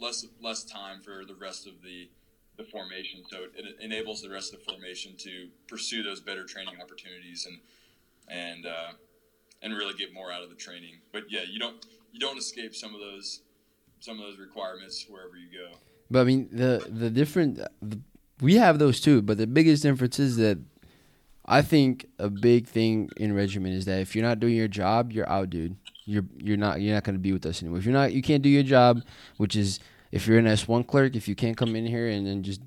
[0.00, 2.08] less less time for the rest of the
[2.56, 3.22] the formation.
[3.30, 7.58] So it, enables the rest of the formation to pursue those better training opportunities and
[8.28, 8.92] and uh,
[9.62, 11.00] and really get more out of the training.
[11.12, 13.40] But yeah, you don't you don't escape some of those
[14.00, 15.76] some of those requirements wherever you go.
[16.10, 18.00] But I mean, the the different the,
[18.40, 20.58] we have those too, but the biggest difference is that
[21.46, 25.12] I think a big thing in regiment is that if you're not doing your job,
[25.12, 25.76] you're out, dude.
[26.06, 27.80] You're you're not you're not going to be with us anymore.
[27.80, 29.02] If you're not, you can't do your job,
[29.36, 29.80] which is
[30.12, 32.60] if you're an S one clerk, if you can't come in here and then just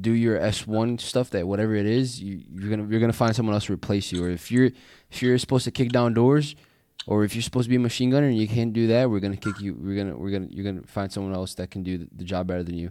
[0.00, 3.34] do your S one stuff, that whatever it is, you, you're gonna you're gonna find
[3.34, 4.22] someone else to replace you.
[4.22, 4.70] Or if you're
[5.10, 6.56] if you're supposed to kick down doors,
[7.06, 9.20] or if you're supposed to be a machine gunner and you can't do that, we're
[9.20, 9.74] gonna kick you.
[9.80, 12.46] We're gonna we're gonna you're gonna find someone else that can do the, the job
[12.48, 12.90] better than you.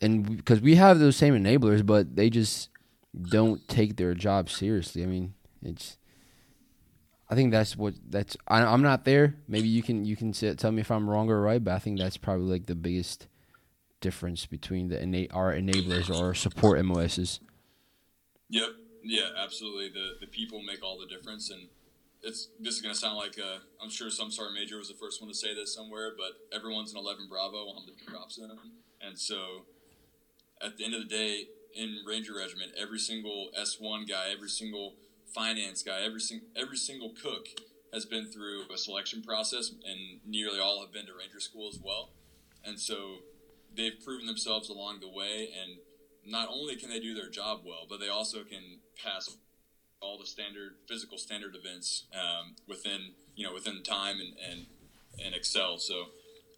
[0.00, 2.70] And because we have those same enablers, but they just
[3.30, 5.02] don't take their job seriously.
[5.02, 5.98] I mean, it's.
[7.30, 8.36] I think that's what that's.
[8.46, 9.36] I, I'm not there.
[9.48, 11.78] Maybe you can you can say, tell me if I'm wrong or right, but I
[11.78, 13.26] think that's probably like the biggest
[14.00, 17.40] difference between the innate our enablers or support MOSs.
[18.48, 18.68] Yep.
[19.02, 19.28] Yeah.
[19.36, 19.88] Absolutely.
[19.88, 21.68] The the people make all the difference, and
[22.22, 23.36] it's this is gonna sound like
[23.82, 26.92] I'm sure some sergeant major was the first one to say this somewhere, but everyone's
[26.92, 28.58] an 11 Bravo on the drops in them,
[29.02, 29.66] and so
[30.62, 34.94] at the end of the day, in Ranger Regiment, every single S1 guy, every single
[35.34, 37.46] finance guy, every sing- every single cook
[37.92, 41.78] has been through a selection process, and nearly all have been to Ranger School as
[41.82, 42.10] well.
[42.64, 43.18] And so
[43.74, 45.78] they've proven themselves along the way, and
[46.26, 49.36] not only can they do their job well, but they also can pass
[50.00, 54.66] all the standard physical standard events um, within you know within time and and,
[55.24, 55.78] and excel.
[55.78, 56.02] So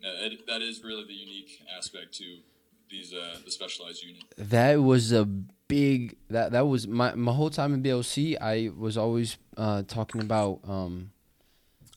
[0.04, 2.38] uh, it, that is really the unique aspect to
[2.90, 4.22] these uh, the specialized unit.
[4.36, 8.36] That was a big that that was my my whole time in BLC.
[8.40, 11.12] I was always uh, talking about um,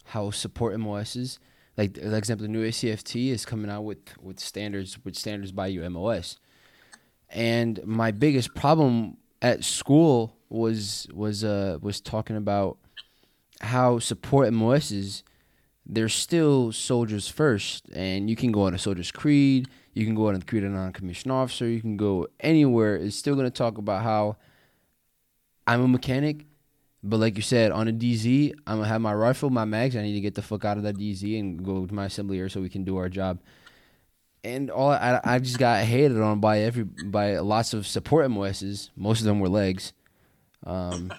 [0.06, 1.40] how support MOSs
[1.78, 5.68] like for example the new ACFT is coming out with with standards with standards by
[5.68, 6.40] your MOS.
[7.30, 12.78] And my biggest problem at school was was uh was talking about
[13.62, 15.24] how support MOSs
[15.86, 20.28] they're still soldiers first and you can go on a soldier's creed you can go
[20.28, 21.68] out and create a non-commissioned officer.
[21.68, 22.96] You can go anywhere.
[22.96, 24.38] It's still going to talk about how
[25.66, 26.46] i'm a mechanic
[27.04, 29.96] but like you said on a dz i'm going to have my rifle my mags.
[29.96, 32.38] I need to get the fuck out of that dz and go to my assembly
[32.38, 33.40] area so we can do our job.
[34.46, 38.90] And all I, I just got hated on by every by lots of support MOSs.
[38.98, 39.94] Most of them were legs,
[40.66, 41.14] um,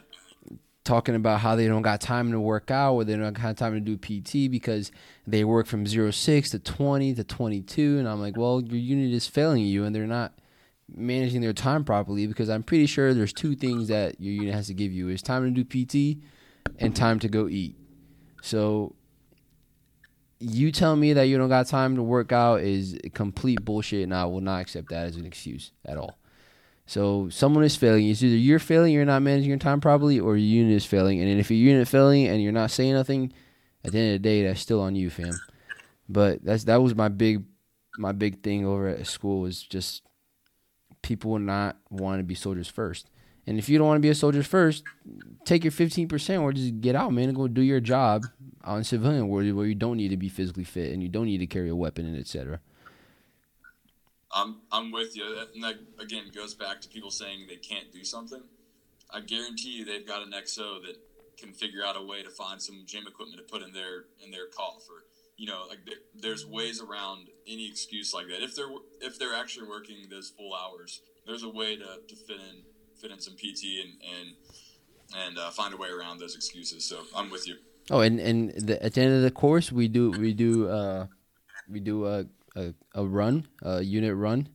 [0.85, 3.73] talking about how they don't got time to work out or they don't have time
[3.73, 4.93] to do PT because
[5.27, 7.99] they work from 06 to 20 to 22.
[7.99, 10.35] And I'm like, well, your unit is failing you and they're not
[10.95, 14.67] managing their time properly because I'm pretty sure there's two things that your unit has
[14.67, 16.23] to give you is time to do PT
[16.79, 17.77] and time to go eat.
[18.43, 18.95] So
[20.39, 24.15] you tell me that you don't got time to work out is complete bullshit, and
[24.15, 26.19] I will not accept that as an excuse at all.
[26.87, 28.09] So someone is failing.
[28.09, 31.21] It's either you're failing, you're not managing your time properly, or your unit is failing.
[31.21, 33.33] And if your unit failing and you're not saying nothing,
[33.85, 35.35] at the end of the day, that's still on you, fam.
[36.09, 37.45] But that's that was my big
[37.99, 40.03] my big thing over at school was just
[41.03, 43.11] people not want to be soldiers first.
[43.47, 44.85] And if you don't want to be a soldier first,
[45.45, 48.25] take your fifteen percent or just get out, man, and go do your job
[48.65, 51.39] on civilian where, where you don't need to be physically fit and you don't need
[51.39, 52.61] to carry a weapon and etc.
[54.35, 55.25] I'm I'm with you,
[55.55, 58.43] and that again goes back to people saying they can't do something.
[59.11, 60.97] I guarantee you, they've got an XO that
[61.39, 64.33] can figure out a way to find some gym equipment to put in their in
[64.33, 65.05] their cough, or
[65.37, 65.79] you know, like
[66.15, 68.43] there's ways around any excuse like that.
[68.43, 68.71] If they're
[69.01, 72.63] if they're actually working those full hours, there's a way to, to fit in
[73.01, 74.35] fit in some PT and and
[75.17, 76.85] and uh, find a way around those excuses.
[76.85, 77.57] So I'm with you.
[77.91, 81.07] Oh, and and the, at the end of the course, we do we do uh,
[81.69, 82.25] we do a,
[82.55, 84.49] a a run, a unit run,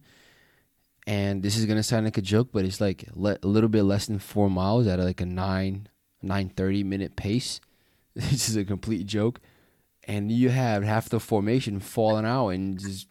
[1.08, 3.84] and this is gonna sound like a joke, but it's like le- a little bit
[3.84, 5.88] less than four miles at like a nine
[6.22, 7.60] nine thirty minute pace.
[8.16, 9.40] This is a complete joke,
[10.04, 13.08] and you have half the formation falling out and just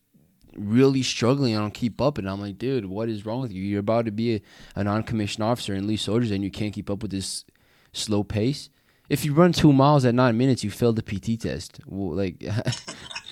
[0.55, 2.19] really struggling on keep up.
[2.19, 3.63] And I'm like, dude, what is wrong with you?
[3.63, 4.41] You're about to be a,
[4.75, 7.45] a non-commissioned officer and lead soldiers, and you can't keep up with this
[7.93, 8.69] slow pace
[9.09, 11.81] if you run two miles at nine minutes, you failed the PT test.
[11.87, 12.45] Well, like,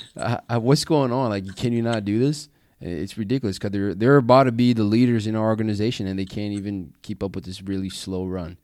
[0.49, 1.31] what's going on?
[1.31, 2.49] Like, can you not do this?
[2.81, 6.27] It's ridiculous because they're they're about to be the leaders in our organization and they
[6.27, 8.59] can't even keep up with this really slow run.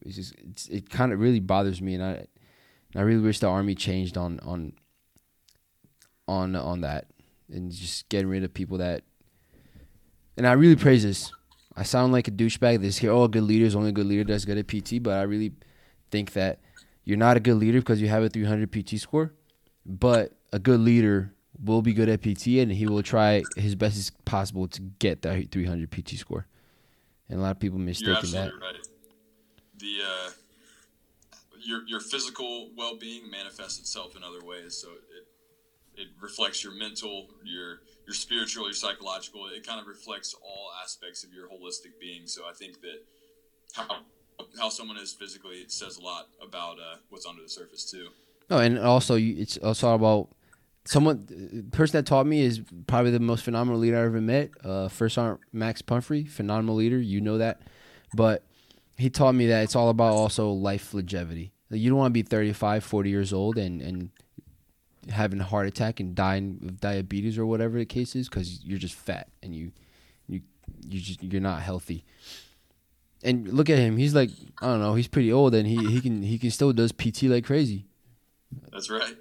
[0.00, 2.26] It's just it's, it kind of really bothers me, and I
[2.94, 4.74] I really wish the army changed on on
[6.28, 7.06] on on that
[7.50, 9.02] and just getting rid of people that.
[10.36, 11.32] And I really praise this.
[11.76, 12.80] I sound like a douchebag.
[12.80, 15.02] This here, oh, a good leader is only a good leader that's good at PT,
[15.02, 15.52] but I really
[16.10, 16.60] think that
[17.04, 19.32] you're not a good leader because you have a 300 PT score,
[19.88, 21.32] but a good leader
[21.64, 25.22] will be good at PT and he will try his best as possible to get
[25.22, 26.46] that 300 PT score.
[27.28, 28.52] And a lot of people mistake that.
[28.60, 28.74] Right.
[29.78, 30.30] The uh,
[31.60, 34.76] your your physical well being manifests itself in other ways.
[34.76, 39.46] So it it reflects your mental, your your spiritual, your psychological.
[39.48, 42.26] It kind of reflects all aspects of your holistic being.
[42.26, 43.04] So I think that
[43.74, 43.86] how
[44.58, 48.08] how someone is physically it says a lot about uh, what's under the surface too.
[48.50, 50.28] No, and also it's also about
[50.84, 54.50] someone the person that taught me is probably the most phenomenal leader I ever met.
[54.64, 56.98] Uh, first sergeant Max Pumphrey, phenomenal leader.
[56.98, 57.60] You know that,
[58.14, 58.44] but
[58.96, 61.52] he taught me that it's all about also life longevity.
[61.70, 64.10] Like you don't want to be 35, 40 years old and and
[65.10, 68.78] having a heart attack and dying of diabetes or whatever the case is because you're
[68.78, 69.72] just fat and you
[70.26, 70.42] you
[70.86, 72.04] you just you're not healthy.
[73.22, 73.98] And look at him.
[73.98, 74.30] He's like
[74.62, 74.94] I don't know.
[74.94, 77.87] He's pretty old and he he can he can still does PT like crazy.
[78.72, 79.16] That's right.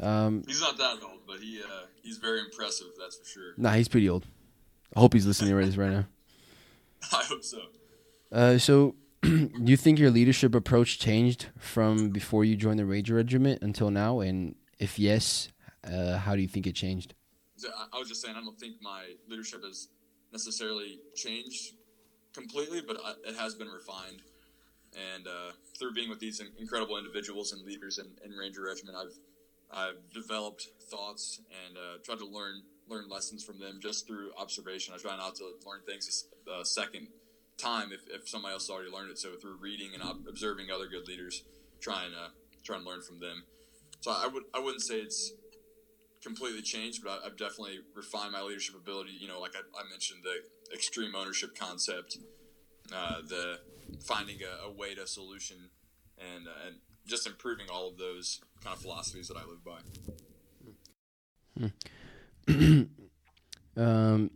[0.00, 2.88] Um, he's not that old, but he uh, he's very impressive.
[2.98, 3.52] That's for sure.
[3.56, 4.26] Nah, he's pretty old.
[4.94, 6.06] I hope he's listening to this right now.
[7.12, 7.58] I hope so.
[8.32, 13.14] Uh, so, do you think your leadership approach changed from before you joined the Ranger
[13.14, 14.20] Regiment until now?
[14.20, 15.48] And if yes,
[15.84, 17.14] uh, how do you think it changed?
[17.92, 19.88] I was just saying, I don't think my leadership has
[20.32, 21.72] necessarily changed
[22.34, 24.22] completely, but it has been refined.
[24.96, 29.12] And uh, through being with these incredible individuals and leaders in, in Ranger Regiment, I've
[29.70, 34.94] I've developed thoughts and uh, tried to learn learn lessons from them just through observation.
[34.94, 37.08] I try not to learn things a second
[37.58, 39.18] time if, if somebody else already learned it.
[39.18, 41.42] So through reading and observing other good leaders,
[41.80, 42.28] try and uh,
[42.64, 43.42] try and learn from them.
[44.00, 45.32] So I would I wouldn't say it's
[46.22, 49.12] completely changed, but I, have definitely refined my leadership ability.
[49.18, 52.18] You know, like I, I mentioned, the extreme ownership concept,
[52.94, 53.58] uh, the
[54.04, 55.70] finding a, a, way to solution,
[56.18, 56.76] and uh, and
[57.06, 59.80] just improving all of those kind of philosophies that I live by.
[62.48, 62.82] Hmm.
[63.80, 64.30] um,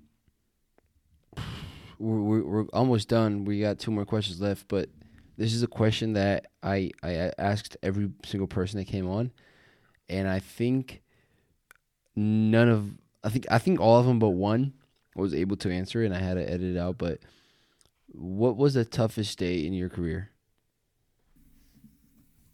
[1.99, 3.45] we're, we're, almost done.
[3.45, 4.89] We got two more questions left, but
[5.37, 9.31] this is a question that I I asked every single person that came on,
[10.09, 11.03] and I think
[12.17, 12.91] none of
[13.23, 14.75] I think I think all of them but one
[15.17, 16.99] was able to answer, it and I had to edit it out.
[16.99, 17.19] But
[18.13, 20.31] what was the toughest day in your career?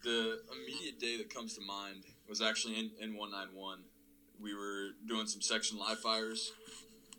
[0.03, 3.79] The immediate day that comes to mind was actually in, in 191.
[4.41, 6.53] We were doing some section live fires,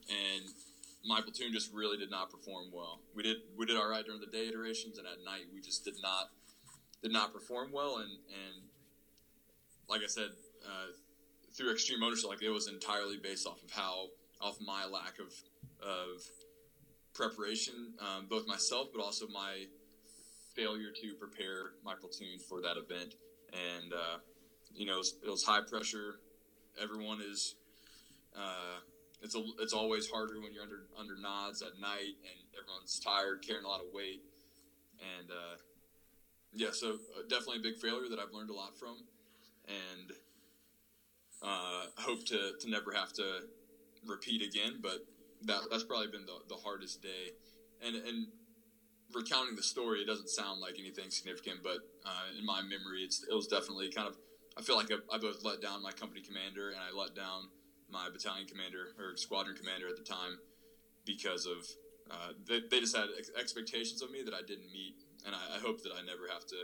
[0.10, 0.46] and
[1.06, 3.02] my platoon just really did not perform well.
[3.16, 5.84] We did we did all right during the day iterations, and at night we just
[5.84, 6.30] did not
[7.02, 7.98] did not perform well.
[7.98, 8.64] And and
[9.90, 10.30] like I said,
[10.66, 10.92] uh,
[11.54, 14.08] through extreme ownership, like it was entirely based off of how
[14.40, 15.34] off my lack of
[15.82, 16.22] of
[17.18, 19.66] preparation, um, both myself, but also my
[20.56, 23.16] failure to prepare my platoon for that event.
[23.52, 24.18] And uh,
[24.74, 26.20] you know, it was, it was, high pressure.
[26.82, 27.56] Everyone is.
[28.38, 28.80] Uh,
[29.22, 33.44] it's a, it's always harder when you're under under nods at night and everyone's tired,
[33.46, 34.22] carrying a lot of weight,
[35.18, 35.58] and uh,
[36.54, 39.06] yeah, so uh, definitely a big failure that I've learned a lot from,
[39.68, 40.12] and
[41.42, 43.42] uh, hope to, to never have to
[44.06, 44.80] repeat again.
[44.82, 45.00] But
[45.46, 47.32] that that's probably been the, the hardest day,
[47.86, 48.28] and and
[49.14, 53.24] recounting the story, it doesn't sound like anything significant, but uh, in my memory, it's
[53.24, 54.16] it was definitely kind of.
[54.58, 57.50] I feel like I, both let down my company commander and I let down
[57.92, 60.40] my battalion commander or squadron commander at the time
[61.06, 61.58] because of
[62.10, 65.58] uh, they, they just had ex- expectations of me that I didn't meet, and I,
[65.58, 66.56] I, hope that I never have to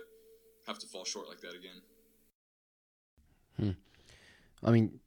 [0.66, 1.82] have to fall short like that again.
[3.60, 4.68] Hmm.
[4.68, 5.00] I mean,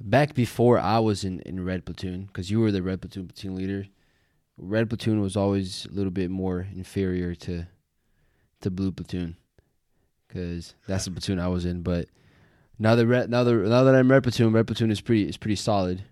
[0.00, 3.54] back before I was in, in Red Platoon, because you were the Red Platoon platoon
[3.54, 3.86] leader,
[4.56, 7.66] Red Platoon was always a little bit more inferior to
[8.60, 9.36] to Blue Platoon,
[10.26, 11.82] because that's the platoon I was in.
[11.82, 12.08] But
[12.78, 15.36] now that re- now that now that I'm Red Platoon, Red Platoon is pretty is
[15.36, 16.02] pretty solid.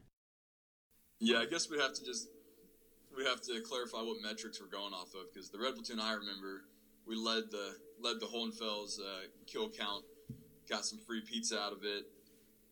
[1.19, 2.29] Yeah, I guess we have to just
[3.17, 6.13] we have to clarify what metrics we're going off of because the Red Platoon I
[6.13, 6.63] remember
[7.07, 10.05] we led the led the Hohenfels uh, kill count,
[10.69, 12.05] got some free pizza out of it.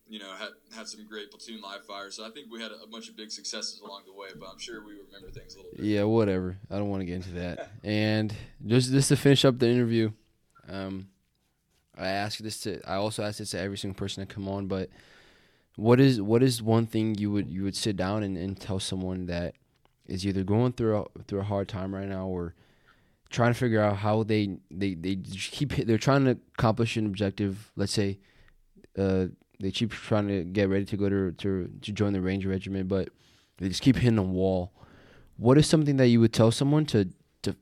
[0.07, 2.11] You know, had had some great platoon live fire.
[2.11, 4.29] So I think we had a, bunch of big successes along the way.
[4.39, 5.85] But I'm sure we remember things a little bit.
[5.85, 6.59] Yeah, whatever.
[6.71, 7.71] I don't want to get into that.
[7.83, 8.35] and
[8.67, 10.13] just just to finish up the interview,
[10.69, 11.09] um,
[11.97, 14.67] I ask this to I also ask this to every single person that come on,
[14.67, 14.91] but
[15.77, 18.79] what is what is one thing you would you would sit down and, and tell
[18.79, 19.55] someone that
[20.07, 22.55] is either going through a, through a hard time right now or
[23.31, 27.73] trying to figure out how they they they keep they're trying to accomplish an objective.
[27.75, 28.19] Let's say
[28.97, 29.27] uh,
[29.61, 32.89] they keep trying to get ready to go to to to join the Ranger Regiment,
[32.89, 33.11] but
[33.59, 34.73] they just keep hitting a wall.
[35.37, 37.09] What is something that you would tell someone to
[37.43, 37.57] to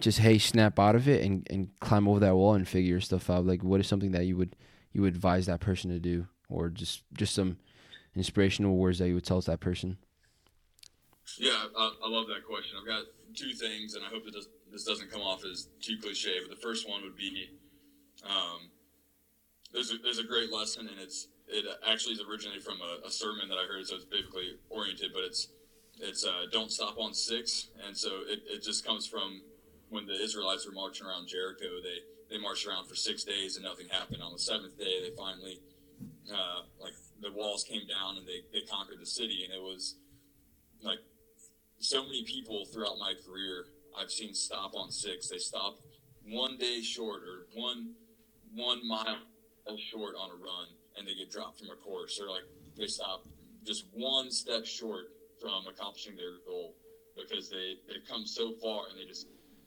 [0.00, 3.30] just hey snap out of it and, and climb over that wall and figure stuff
[3.30, 3.46] out?
[3.46, 4.56] Like what is something that you would
[4.92, 7.58] you would advise that person to do, or just just some
[8.14, 9.98] inspirational words that you would tell that person?
[11.38, 12.78] Yeah, I, I love that question.
[12.80, 15.96] I've got two things, and I hope that does, this doesn't come off as too
[16.00, 16.34] cliche.
[16.46, 17.50] But the first one would be,
[18.24, 18.70] um,
[19.72, 23.10] there's a, there's a great lesson, and it's it actually is originally from a, a
[23.10, 25.12] sermon that I heard, so it's biblically oriented.
[25.12, 25.48] But it's
[26.00, 29.42] it's uh, don't stop on six, and so it, it just comes from
[29.90, 31.80] when the Israelites were marching around Jericho.
[31.82, 34.22] They they marched around for six days and nothing happened.
[34.22, 35.60] On the seventh day, they finally
[36.32, 39.96] uh, like the walls came down and they, they conquered the city, and it was
[40.82, 40.98] like
[41.78, 43.66] so many people throughout my career
[43.98, 45.28] I've seen stop on six.
[45.28, 45.78] They stop
[46.26, 47.92] one day short or one
[48.54, 49.18] one mile
[49.76, 52.44] short on a run and they get dropped from a course or like
[52.76, 53.24] they stop
[53.66, 55.06] just one step short
[55.40, 56.74] from accomplishing their goal
[57.16, 59.26] because they they've come so far and they just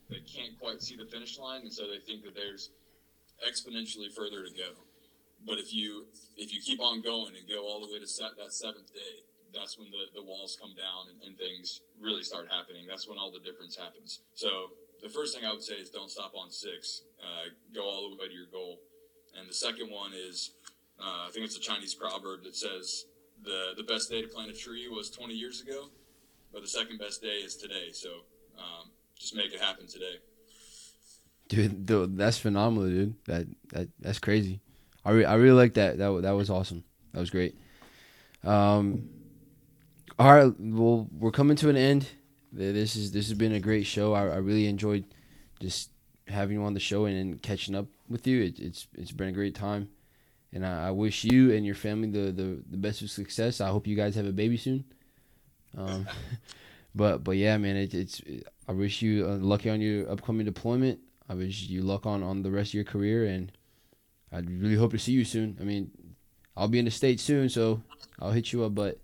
[0.09, 2.71] they can't quite see the finish line and so they think that there's
[3.45, 4.71] exponentially further to go
[5.45, 6.05] but if you
[6.37, 9.23] if you keep on going and go all the way to set that seventh day
[9.53, 12.85] that's when the, the walls come down and, and things really start happening.
[12.87, 14.21] That's when all the difference happens.
[14.33, 14.71] So
[15.01, 17.03] the first thing I would say is don't stop on six.
[17.19, 18.79] Uh, go all the way to your goal.
[19.37, 20.56] And the second one is,
[20.99, 23.05] uh, I think it's a Chinese proverb that says
[23.43, 25.89] the the best day to plant a tree was 20 years ago,
[26.51, 27.89] but the second best day is today.
[27.91, 28.09] So
[28.57, 30.15] um, just make it happen today.
[31.47, 33.15] Dude, that's phenomenal, dude.
[33.25, 34.59] That that that's crazy.
[35.05, 35.97] I re- I really like that.
[35.97, 36.83] That that was awesome.
[37.13, 37.55] That was great.
[38.43, 39.09] Um,
[40.19, 42.09] all right, well, we're coming to an end.
[42.51, 44.13] This is this has been a great show.
[44.13, 45.05] I, I really enjoyed
[45.61, 45.91] just
[46.27, 48.43] having you on the show and, and catching up with you.
[48.43, 49.89] It, it's it's been a great time,
[50.57, 53.61] and I, I, wish you and your family the, the, the best of success.
[53.61, 54.85] I hope you guys have a baby soon.
[55.77, 56.07] Um,
[56.95, 58.21] but but yeah, man, it, it's
[58.67, 60.99] I wish you uh, lucky on your upcoming deployment.
[61.29, 63.51] I wish you luck on on the rest of your career, and
[64.31, 65.57] I really hope to see you soon.
[65.61, 65.91] I mean,
[66.55, 67.83] I'll be in the states soon, so
[68.19, 68.97] I'll hit you up, but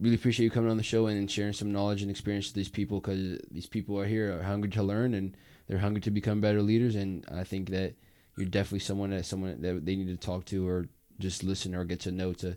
[0.00, 2.68] really appreciate you coming on the show and sharing some knowledge and experience with these
[2.68, 5.36] people because these people are here are hungry to learn and
[5.68, 7.94] they're hungry to become better leaders and I think that
[8.40, 10.88] you're definitely someone that someone that they need to talk to or
[11.18, 12.56] just listen or get to know to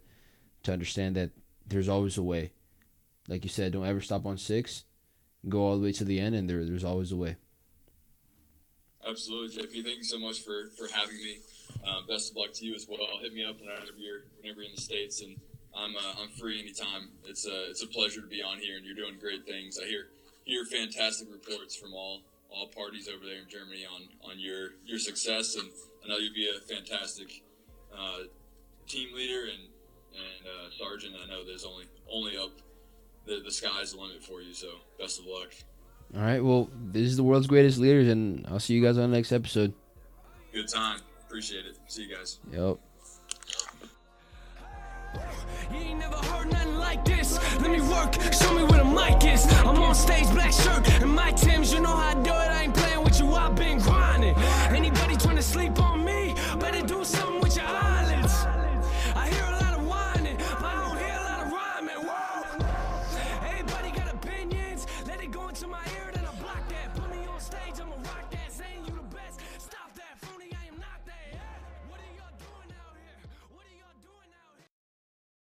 [0.64, 1.32] to understand that
[1.68, 2.52] there's always a way.
[3.28, 4.84] Like you said, don't ever stop on six.
[5.48, 7.36] Go all the way to the end and there there's always a way.
[9.08, 9.84] Absolutely, JP.
[9.84, 11.40] Thank you so much for, for having me.
[11.86, 13.00] Uh, best of luck to you as well.
[13.22, 15.38] Hit me up whenever you're whenever you're in the States and
[15.76, 17.10] I'm uh, I'm free anytime.
[17.26, 19.80] It's a it's a pleasure to be on here, and you're doing great things.
[19.82, 20.08] I hear
[20.46, 22.22] hear fantastic reports from all
[22.54, 25.70] all parties over there in Germany on on your your success, and
[26.04, 27.44] I know you'll be a fantastic
[27.96, 28.24] uh,
[28.88, 29.68] team leader and
[30.14, 31.16] and uh, sergeant.
[31.22, 32.52] I know there's only only up
[33.26, 34.54] the the sky's the limit for you.
[34.54, 34.68] So
[35.00, 35.54] best of luck.
[36.16, 36.44] All right.
[36.44, 39.32] Well, this is the world's greatest leaders, and I'll see you guys on the next
[39.32, 39.74] episode.
[40.54, 41.00] Good time.
[41.26, 41.78] Appreciate it.
[41.88, 42.40] See you guys.
[42.52, 42.78] Yep.
[45.72, 47.40] You ain't never heard nothing like this.
[47.60, 49.46] Let me work, show me where the mic is.
[49.64, 51.74] I'm on stage, black shirt, and my Timbs.
[51.74, 52.50] You know how I do it.
[52.58, 53.32] I ain't playing with you.
[53.34, 54.36] I've been grinding.
[54.70, 55.93] Anybody trying to sleep on